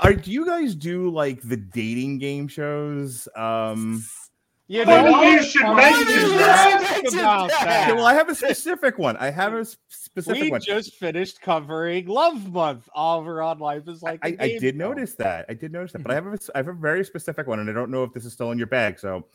[0.01, 3.27] are do you guys do like the dating game shows?
[3.35, 4.03] Um,
[4.67, 6.99] You Well, know, you should I mention that.
[7.03, 9.17] just about okay, well, I have a specific one.
[9.17, 10.59] I have a specific We one.
[10.59, 14.19] We just finished covering Love Month over on Life is Like.
[14.23, 14.77] a I, I Game I did Show.
[14.89, 15.45] notice that.
[15.49, 17.69] I did notice that, but I have a, I have a very specific one, and
[17.69, 18.99] I don't know if this is still in your bag.
[18.99, 19.25] So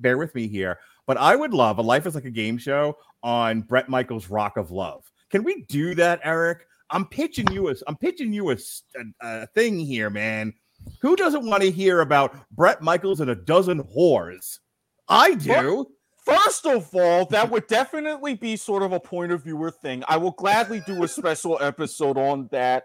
[0.00, 0.78] bear with me here.
[1.06, 4.56] But I would love a Life is Like a Game Show on Bret Michaels' Rock
[4.56, 5.10] of Love.
[5.30, 6.66] Can we do that, Erik?
[6.94, 10.54] I'm pitching you a I'm pitching you a thing here, man.
[11.00, 14.60] Who doesn't want to hear about Bret Michaels and a dozen whores?
[15.08, 15.86] I do.
[16.24, 20.04] First of all, that would definitely be sort of a point of viewer thing.
[20.08, 22.84] I will gladly do a special episode on that.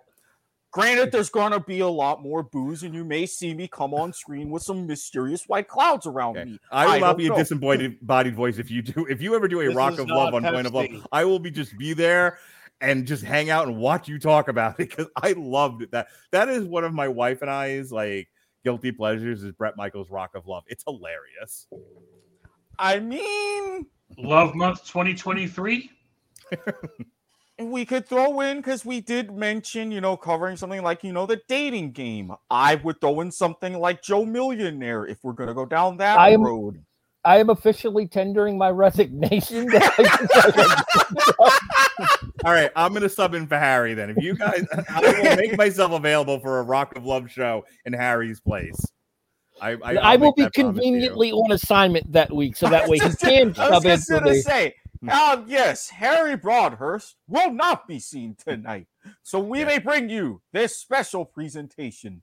[0.72, 3.94] Granted, there's going to be a lot more booze, and you may see me come
[3.94, 6.52] on screen with some mysterious white clouds around Okay.
[6.52, 6.60] me.
[6.72, 9.08] I will I not don't be a disembodied bodied voice if you do.
[9.10, 11.40] If you ever do a This rock of love on Point of Love, I will
[11.40, 12.40] be just be there
[12.82, 15.92] and just hang out and watch you talk about it because I loved it.
[15.92, 18.30] That that is one of my wife and I's like
[18.64, 20.64] guilty pleasures is Bret Michaels' Rock of Love.
[20.68, 21.68] It's hilarious.
[22.78, 23.86] I mean,
[24.18, 25.92] Love Month 2023.
[27.60, 31.26] we could throw in because we did mention, you know, covering something like, you know,
[31.26, 32.32] the dating game.
[32.50, 36.18] I would throw in something like Joe Millionaire if we're going to go down that
[36.18, 36.84] I am- road.
[37.26, 39.70] I am officially tendering my resignation.
[42.46, 44.10] All right, I'm gonna sub in for Harry then.
[44.12, 47.94] If you guys, I will make myself available for a Rock of Love show in
[47.94, 48.80] Harry's place.
[49.62, 50.68] I I, I I'll be that promise to you.
[50.74, 53.92] conveniently on assignment that week, so that way he Just- can I was sub in
[53.98, 54.42] just for gonna me.
[54.42, 54.76] say,
[55.12, 58.88] um, yes, Harry Broadhurst will not be seen tonight,
[59.24, 59.66] so we Yeah.
[59.66, 62.22] may bring you this special presentation.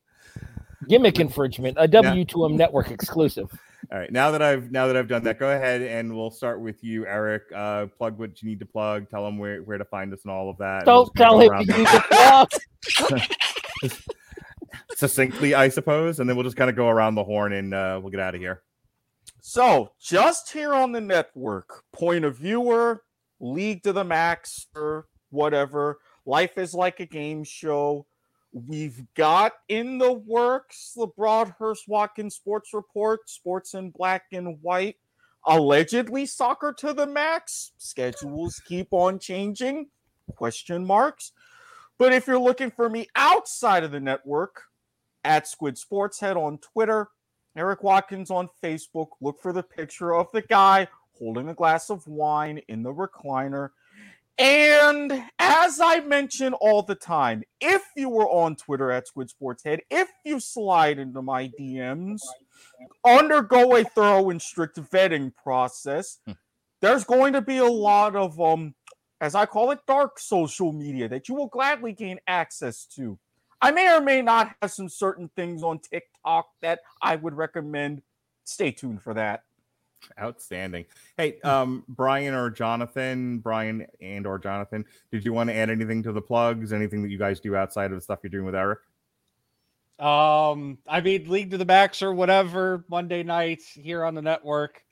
[0.88, 3.50] Gimmick infringement, a W2M network exclusive.
[3.92, 6.60] All right, now that I've now that I've done that, go ahead and we'll start
[6.60, 7.44] with you, Erik.
[7.54, 9.08] Uh, plug what you need to plug.
[9.08, 10.84] Tell them where, where to find us and all of that.
[10.84, 14.00] Don't tell go him around to the- use the clock.
[14.96, 18.00] succinctly, I suppose, and then we'll just kind of go around the horn and uh,
[18.02, 18.62] we'll get out of here.
[19.40, 23.04] So, just here on the network, point of viewer,
[23.38, 28.06] League to the Max, or whatever, Life is like a game show.
[28.52, 34.96] We've got in the works the Broadhurst Watkins Sports Report, Sports in Black and White.
[35.46, 37.72] Allegedly, soccer to the max.
[37.76, 39.88] Schedules keep on changing.
[40.34, 41.32] Question marks.
[41.98, 44.62] But if you're looking for me outside of the network,
[45.26, 47.08] at Squid Sports Head on Twitter,
[47.56, 49.08] Erik Watkins on Facebook.
[49.20, 53.70] Look for the picture of the guy holding a glass of wine in the recliner.
[54.38, 59.64] And as I mention all the time, if you were on Twitter at Squid Sports
[59.64, 62.20] Head, if you slide into my DMs,
[63.04, 66.18] undergo a thorough and strict vetting process.
[66.26, 66.32] Hmm.
[66.82, 68.74] There's going to be a lot of um,
[69.20, 73.18] as I call it, dark social media that you will gladly gain access to.
[73.62, 78.02] I may or may not have some certain things on TikTok that I would recommend.
[78.44, 79.44] Stay tuned for that.
[80.20, 80.84] Outstanding.
[81.16, 86.02] Hey, um, Brian or Jonathan, Brian and or Jonathan, did you want to add anything
[86.04, 86.72] to the plugs?
[86.72, 88.78] Anything that you guys do outside of the stuff you're doing with Erik?
[89.98, 94.82] Um, I mean, League to the Max or whatever Monday nights here on the network.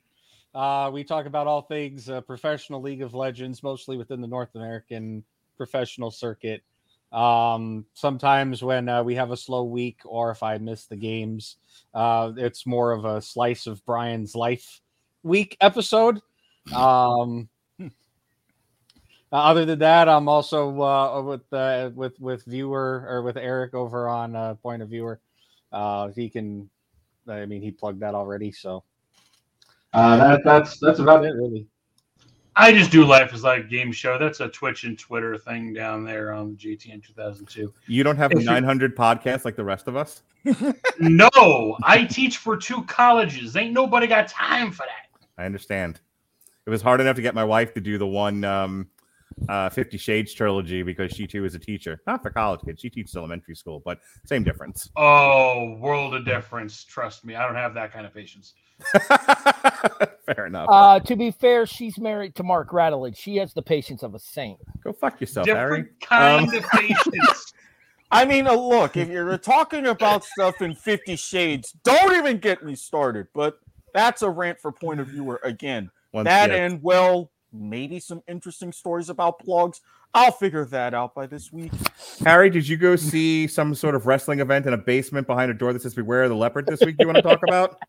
[0.53, 4.55] Uh, we talk about all things uh, professional League of Legends, mostly within the North
[4.55, 5.23] American
[5.57, 6.63] professional circuit.
[7.11, 11.57] Um, sometimes when uh, we have a slow week or if I miss the games,
[11.93, 14.81] uh, it's more of a slice of Brian's life
[15.25, 16.21] week episode.
[16.73, 17.49] Um,
[17.81, 17.87] uh,
[19.31, 24.07] other than that, I'm also uh, with uh, with with viewer or with Erik over
[24.07, 25.19] on uh, Point of Viewer.
[25.71, 26.69] Uh, he can,
[27.27, 28.83] I mean, he plugged that already, so
[29.93, 31.67] Uh, that, that's that's about it really.
[32.57, 34.17] I just do life is like a game show.
[34.17, 37.73] That's a Twitch and Twitter thing down there on GTN 2002.
[37.87, 40.21] You don't have If you- 900 podcasts like the rest of us.
[40.99, 43.57] No, I teach for two colleges.
[43.57, 45.04] Ain't nobody got time for that.
[45.37, 45.99] I understand.
[46.65, 48.87] It was hard enough to get my wife to do the one um,
[49.49, 52.01] uh, Fifty Shades trilogy because she too is a teacher.
[52.07, 52.81] Not for college kids.
[52.81, 54.89] She teaches elementary school, but same difference.
[54.95, 56.83] Oh, world of difference.
[56.83, 58.53] Trust me, I don't have that kind of patience.
[60.25, 60.67] Fair enough.
[60.69, 63.15] Uh, to be fair, she's married to Mark Radulich.
[63.15, 64.59] She has the patience of a saint.
[64.83, 65.83] Go fuck yourself, Harry.
[65.83, 67.53] Different kind Um, of patience.
[68.11, 72.63] I mean, uh, look, if you're talking about stuff in Fifty Shades, don't even get
[72.63, 73.27] me started.
[73.33, 73.59] But
[73.95, 75.89] that's a rant for point of viewer again.
[76.11, 79.79] Once that again, and well, maybe some interesting stories about blogs.
[80.13, 81.71] I'll figure that out by this week.
[82.23, 85.53] Harry, did you go see some sort of wrestling event in a basement behind a
[85.53, 86.97] door that says "Beware the Leopard" this week?
[86.97, 87.79] Do You want to talk about?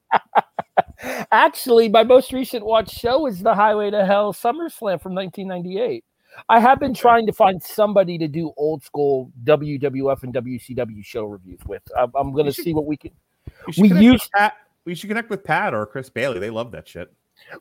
[1.33, 6.05] Actually, my most recent watch show is the Highway to Hell SummerSlam from 1998.
[6.49, 11.25] I have been trying to find somebody to do old school WWF and WCW show
[11.25, 11.83] reviews with.
[11.97, 13.13] I'm, I'm going to see what we can.
[13.67, 14.55] We connect with used- Pat.
[14.87, 16.39] We should connect with Pat or Chris Bailey.
[16.39, 17.13] They love that shit.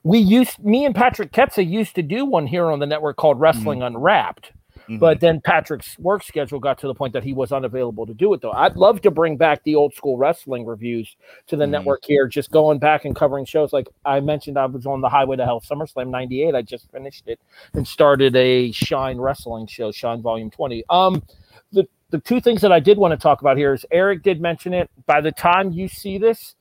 [0.03, 3.39] We used me and Patrick Ketza used to do one here on the network called
[3.41, 4.53] Wrestling Unwrapped.
[4.87, 4.99] Mhm.
[4.99, 8.31] But then Patrick's work schedule got to the point that he was unavailable to do
[8.35, 8.51] it, though.
[8.51, 11.15] I'd love to bring back the old school wrestling reviews
[11.47, 11.71] to the Mhm.
[11.71, 13.73] network here, just going back and covering shows.
[13.73, 16.53] Like I mentioned, I was on the Highway to Hell SummerSlam 98.
[16.53, 17.39] I just finished it
[17.73, 20.83] and started a Shine Wrestling show, Shine Volume 20.
[20.91, 21.23] Um,
[21.71, 24.39] the, the two things that I did want to talk about here is Eric did
[24.39, 24.89] mention it.
[25.07, 26.55] By the time you see this,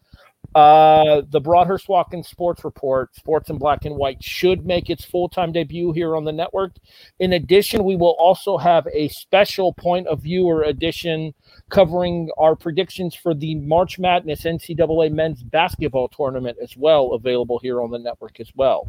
[0.55, 5.29] uh, the Broadhurst Watkins Sports Report, Sports in Black and White, should make its full
[5.29, 6.77] time debut here on the network.
[7.19, 11.35] In addition, we will also have a special point of viewer edition
[11.71, 17.83] covering our predictions for the March Madness NCAA men's basketball tournament as well, available here
[17.83, 18.89] on the network as well.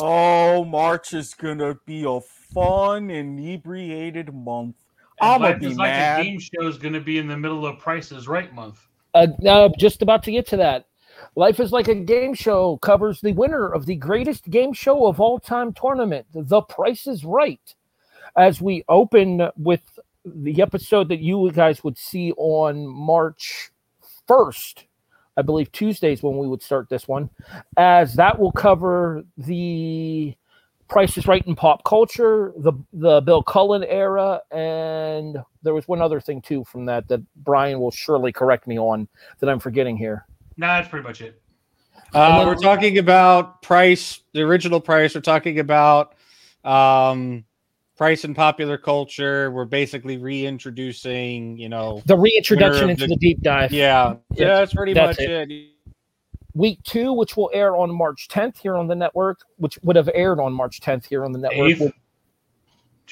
[0.00, 4.76] Oh, March is gonna be a fun, inebriated month.
[5.20, 6.20] And I'm gonna be like mad.
[6.20, 8.86] a game show is going to be in the middle of Prices Right month.
[9.14, 10.87] Uh, now, just about to get to that.
[11.34, 15.20] Life is like a game show covers the winner of the greatest game show of
[15.20, 17.74] all time tournament, The Price is Right.
[18.36, 19.82] As we open with
[20.24, 23.70] the episode that you guys would see on March
[24.28, 24.84] 1st,
[25.36, 27.30] I believe Tuesdays when we would start this one,
[27.76, 30.34] as that will cover the
[30.88, 36.00] Price is Right in pop culture, the the Bill Cullen era, and there was one
[36.00, 39.06] other thing too from that that Brian will surely correct me on
[39.38, 40.26] that I'm forgetting here.
[40.58, 41.40] Nah, that's pretty much it.
[42.12, 45.14] Uh, we're talking about price, the original price.
[45.14, 46.14] We're talking about
[46.64, 47.44] um,
[47.96, 49.50] price in popular culture.
[49.50, 53.72] We're basically reintroducing, you know, The reintroduction into the- the deep dive.
[53.72, 55.50] yeah, yeah, that's pretty That's much it.
[55.50, 55.68] it.
[56.54, 60.10] Week two, which will air on March 10th here on the network, which would have
[60.12, 61.70] aired on March 10th here on the network.
[61.70, 61.80] Eighth.
[61.80, 61.92] will-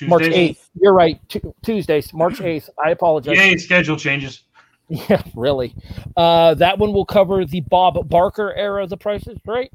[0.09, 0.69] March 8th.
[0.81, 1.19] You're right.
[1.29, 2.69] Tu- Tuesdays, March 8th.
[2.85, 3.37] I apologize.
[3.39, 4.43] Yay, schedule changes.
[5.09, 5.75] Yeah, really.
[6.17, 9.73] Uh, that one will cover the Bob Barker era of the prices, right?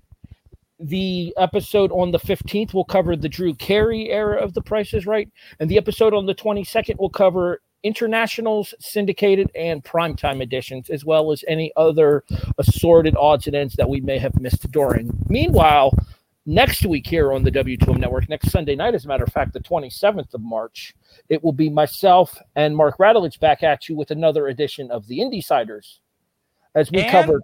[0.79, 5.29] The episode on the 15th will cover the Drew Carey era of the prices, right?
[5.59, 11.31] And the episode on the 22nd will cover internationals, syndicated, and primetime editions, as well
[11.31, 12.23] as any other
[12.57, 15.11] assorted odds and ends that we may have missed during.
[15.27, 15.93] Meanwhile,
[16.45, 19.53] next week here on the W2M network, next Sunday night, as a matter of fact,
[19.53, 20.93] the 27th of March,
[21.29, 25.19] it will be myself and Mark Radulich back at you with another edition of the
[25.19, 25.99] Indiesiders.
[26.75, 27.41] As we And- covered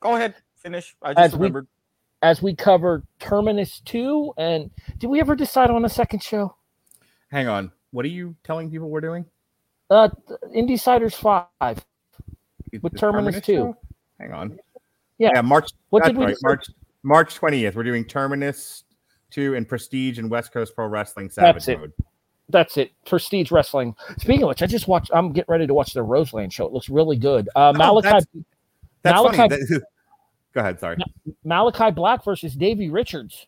[0.00, 0.94] Go ahead, finish.
[1.02, 1.66] I As just we- remembered.
[2.22, 6.54] as we covered Terminus 2 and did we ever decide on a second show?
[7.30, 7.72] Hang on.
[7.92, 9.24] What are you telling people we're doing?
[9.90, 10.08] Uh
[10.54, 11.84] Indiesiders 5.
[12.82, 13.54] With The Terminus 2.
[13.54, 13.76] show?
[14.20, 14.58] Hang on.
[15.18, 15.40] Yeah.
[15.40, 15.70] March.
[15.90, 16.36] What did we right.
[16.42, 16.66] March.
[17.06, 17.76] March twentieth.
[17.76, 18.82] We're doing Terminus
[19.30, 21.78] two and Prestige and West Coast Pro Wrestling Savage That's it.
[21.78, 21.92] Mode.
[22.48, 22.90] That's it.
[23.06, 23.94] Prestige Wrestling.
[24.18, 26.66] Speaking of which, I just watched I'm getting ready to watch the Roseland show.
[26.66, 27.48] It looks really good.
[27.54, 28.26] Uh Oh, Malakai that's-
[29.02, 29.48] That's Malakai- funny.
[29.48, 29.82] That-
[30.52, 30.80] Go ahead.
[30.80, 30.96] Sorry.
[31.44, 33.46] Malakai Black versus Davey Richards.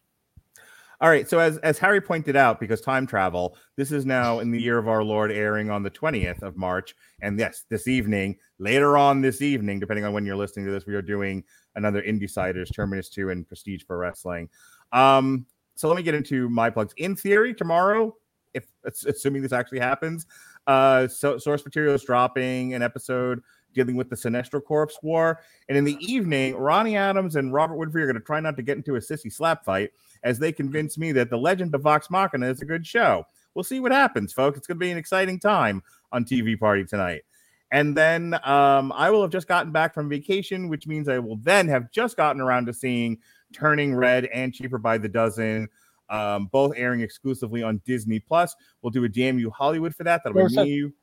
[1.00, 1.28] All right.
[1.28, 4.78] So as as Harry pointed out, because time travel, this is now in the year
[4.78, 6.94] of our Lord airing on the 20th of March.
[7.22, 10.86] And yes, this evening, later on this evening, depending on when you're listening to this,
[10.86, 11.44] we are doing
[11.78, 14.50] another Indiesiders, Terminus 2, and Prestige for Wrestling.
[14.92, 16.92] Um, so let me get into my plugs.
[16.98, 18.14] In theory, tomorrow,
[18.52, 20.26] if assuming this actually happens,
[20.66, 23.40] uh so source material is dropping an episode
[23.74, 25.40] dealing with the Sinestro Corps War.
[25.68, 28.62] And in the evening, Ronnie Adams and Robert Winfrey are going to try not to
[28.62, 29.90] get into a sissy slap fight
[30.22, 33.24] as they convince me that the Legend of Vox Machina is a good show.
[33.54, 34.58] We'll see what happens, folks.
[34.58, 35.82] It's going to be an exciting time
[36.12, 37.22] on TV Party tonight.
[37.70, 41.36] And then um, I will have just gotten back from vacation, which means I will
[41.36, 43.18] then have just gotten around to seeing
[43.52, 45.68] Turning Red and Cheaper by the Dozen
[46.10, 48.54] um, both airing exclusively on Disney Plus.
[48.80, 50.22] We'll do a Damn You Hollywood for that.
[50.24, 50.94] That'll There's be a- me, you.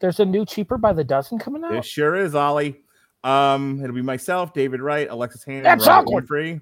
[0.00, 1.74] There's a new cheaper by the dozen coming out.
[1.74, 2.80] It sure is, Ollie.
[3.22, 6.26] Um, it'll be myself, David Wright, Alexis Hannon, That's Robert awkward.
[6.28, 6.60] Winfrey.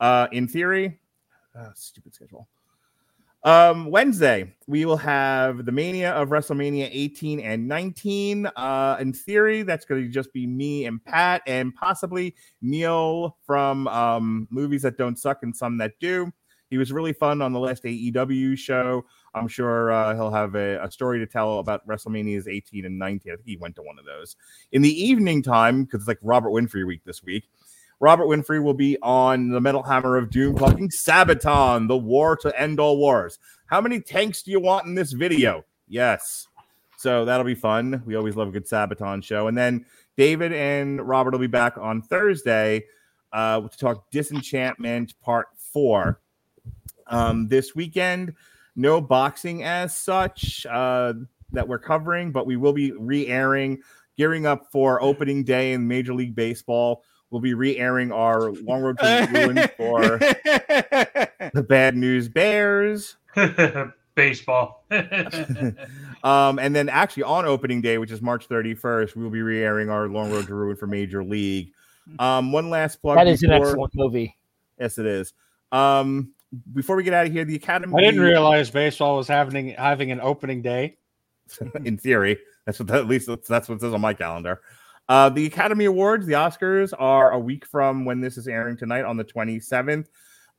[0.00, 1.00] Uh, in theory,
[1.58, 2.46] uh, stupid schedule.
[3.44, 8.46] Um, Wednesday, we will have the Mania of WrestleMania 18 and 19.
[8.56, 13.86] Uh, in theory, that's going to just be me and Pat, and possibly Neil from
[13.88, 16.32] um, Movies That Don't Suck and Some That Do.
[16.70, 19.04] He was really fun on the last AEW show.
[19.34, 23.32] I'm sure uh, he'll have a, a story to tell about WrestleManias 18 and 19.
[23.32, 24.36] I think he went to one of those.
[24.72, 27.48] In the evening time, because it's like Robert Winfrey week this week,
[28.00, 32.60] Robert Winfrey will be on the Metal Hammer of Doom talking Sabaton, the war to
[32.60, 33.38] end all wars.
[33.66, 35.64] How many tanks do you want in this video?
[35.88, 36.46] Yes.
[36.96, 38.02] So that'll be fun.
[38.06, 39.48] We always love a good Sabaton show.
[39.48, 39.84] And then
[40.16, 42.84] David and Robert will be back on Thursday
[43.32, 46.20] uh, to talk Disenchantment Part 4.
[47.08, 48.34] Um, this weekend,
[48.76, 51.14] no boxing as such uh,
[51.52, 53.80] that we're covering, but we will be re airing,
[54.16, 57.02] gearing up for opening day in Major League Baseball.
[57.30, 60.18] We'll be re airing our Long Road to Ruin for
[61.52, 63.16] the Bad News Bears.
[64.14, 64.84] Baseball.
[66.24, 69.62] um, and then actually on opening day, which is March 31st, we will be re
[69.62, 71.72] airing our Long Road to Ruin for Major League.
[72.18, 73.16] Um, one last plug.
[73.16, 74.36] That is an excellent movie.
[74.80, 75.34] Yes, it is.
[75.70, 76.32] Um,
[76.72, 77.94] before we get out of here, the Academy.
[77.96, 80.96] I didn't realize baseball was having having an opening day.
[81.84, 82.38] in theory.
[82.64, 84.60] That's what at least that's, that's what it says on my calendar.
[85.08, 89.04] Uh, the Academy Awards, the Oscars, are a week from when this is airing tonight
[89.04, 90.06] on the 27th.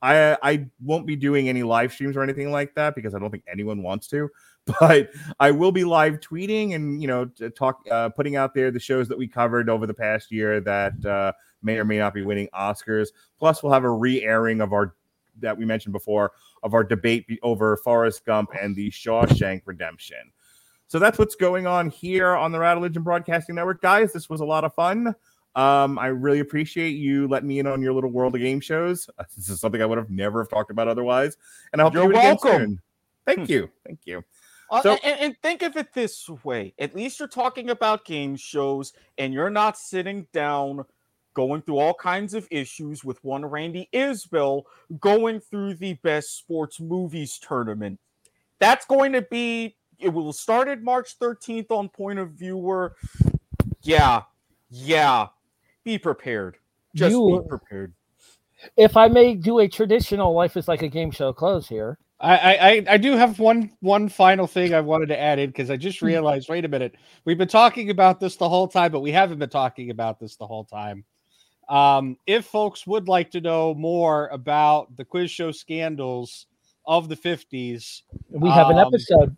[0.02, 3.30] I I won't be doing any live streams or anything like that because I don't
[3.30, 4.28] think anyone wants to.
[4.78, 5.10] But
[5.40, 7.24] I will be live tweeting and you know
[7.56, 11.04] talk, uh, putting out there the shows that we covered over the past year that
[11.04, 11.32] uh,
[11.62, 13.08] may or may not be winning Oscars.
[13.38, 14.94] Plus, we'll have a re-airing of our
[15.40, 16.32] that we mentioned before
[16.62, 20.30] of our debate over Forrest Gump and the Shawshank Redemption.
[20.90, 24.12] So that's what's going on here on the Rattlegion Broadcasting Network, guys.
[24.12, 25.14] This was a lot of fun.
[25.54, 29.08] Um, I really appreciate you letting me in on your little world of game shows.
[29.36, 31.36] This is something I would have never have talked about otherwise,
[31.72, 32.82] and I hope You're to do it again welcome.
[33.24, 34.24] Thank you, thank you.
[34.68, 38.34] Uh, So- and, and think of it this way: at least you're talking about game
[38.34, 40.84] shows, and you're not sitting down
[41.34, 44.64] going through all kinds of issues with one Randy Isbell
[44.98, 48.00] going through the best sports movies tournament.
[48.58, 49.76] That's going to be.
[50.00, 52.96] It will start at March 13th on Point of Viewer.
[53.82, 54.22] Yeah,
[54.70, 55.28] yeah.
[55.84, 56.56] Be prepared.
[56.94, 57.94] Just You- be prepared.
[58.76, 62.36] If I may do a traditional "Life is like a game show" close here, I,
[62.36, 65.70] I I- I do have one one final thing I wanted to add in because
[65.70, 66.50] I just realized.
[66.50, 66.94] Wait a minute,
[67.24, 70.36] we've been talking about this the whole time, but we haven't been talking about this
[70.36, 71.04] the whole time.
[71.70, 76.46] Um, if folks would like to know more about the quiz show scandals
[76.84, 79.36] of the fifties, we have an Um, episode.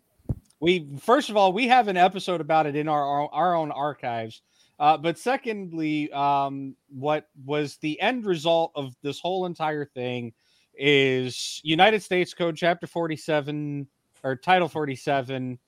[0.63, 3.69] We first of all we have an episode about it in our our, our own
[3.69, 4.41] archives.
[4.79, 10.33] Uh, but secondly, um, what was the end result of this whole entire thing
[10.73, 13.87] is United States Code Chapter 47
[14.23, 15.59] or Title 47,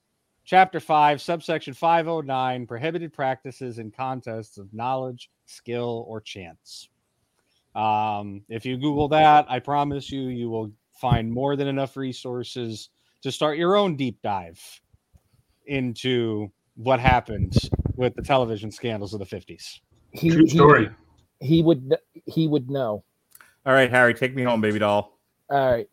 [0.44, 6.88] Chapter 5, subsection 509, prohibited practices in contests of knowledge, skill, or chance.
[7.74, 12.88] Um, if you Google that, I promise you, you will find more than enough resources
[13.22, 14.60] to start your own deep dive
[15.66, 17.54] into what happened
[17.96, 19.80] with the television scandals of the 50s.
[20.12, 20.90] He, True story.
[21.40, 21.96] He, would.
[22.26, 23.04] He would know.
[23.64, 25.18] All right, Harry, take me home, baby doll.
[25.50, 25.88] All right.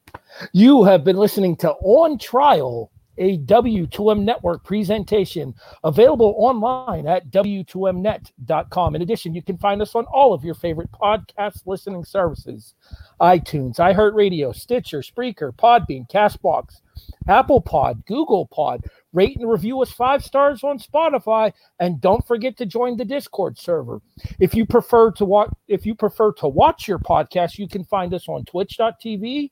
[0.51, 8.95] You have been listening to On Trial, a W2M network presentation available online at W2Mnet.com.
[8.95, 12.73] In addition, you can find us on all of your favorite podcast listening services
[13.21, 16.81] iTunes, iHeartRadio, Stitcher, Spreaker, Podbean, Castbox,
[17.27, 18.85] Apple Pod, Google Pod.
[19.13, 23.57] Rate and review us five stars on Spotify, and don't forget to join the Discord
[23.59, 24.01] server.
[24.39, 28.13] If you prefer to watch, if you prefer to watch your podcast, you can find
[28.13, 29.51] us on Twitch.tv,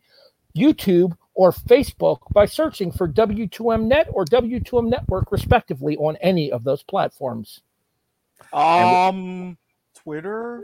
[0.57, 6.63] YouTube, or Facebook by searching for W2M Net or W2M Network, respectively, on any of
[6.63, 7.61] those platforms.
[8.51, 9.57] Um,
[9.95, 10.63] Twitter.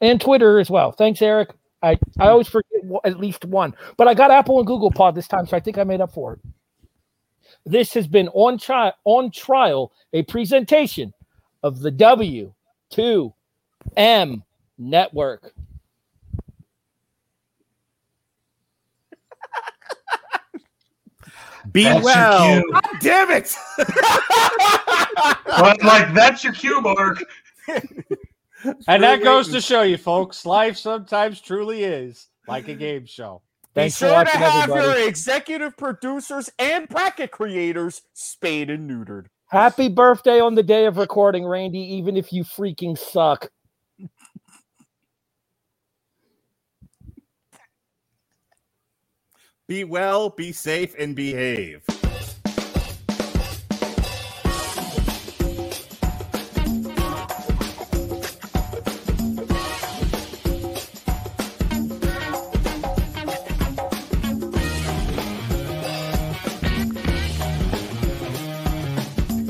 [0.00, 0.92] And Twitter as well.
[0.92, 1.50] Thanks, Erik.
[1.82, 5.28] I, I always forget at least one, but I got Apple and Google Pod this
[5.28, 6.40] time, so I think I made up for it.
[7.64, 11.14] This has been on trial, on trial, a presentation
[11.62, 14.42] of the W2M
[14.78, 15.52] Network.
[21.72, 22.62] Be That's well.
[22.72, 23.54] God damn it.
[25.58, 27.18] But like that's your cue, Mark.
[28.64, 33.42] And that goes to show you, folks, life sometimes truly is like a game show.
[33.74, 35.00] Thanks Be for sure to have everybody.
[35.00, 39.26] your executive producers and bracket creators spayed and neutered.
[39.46, 43.50] Happy birthday on the day of recording, Randy, even if you freaking suck.
[49.68, 51.84] Be well, be safe, and behave.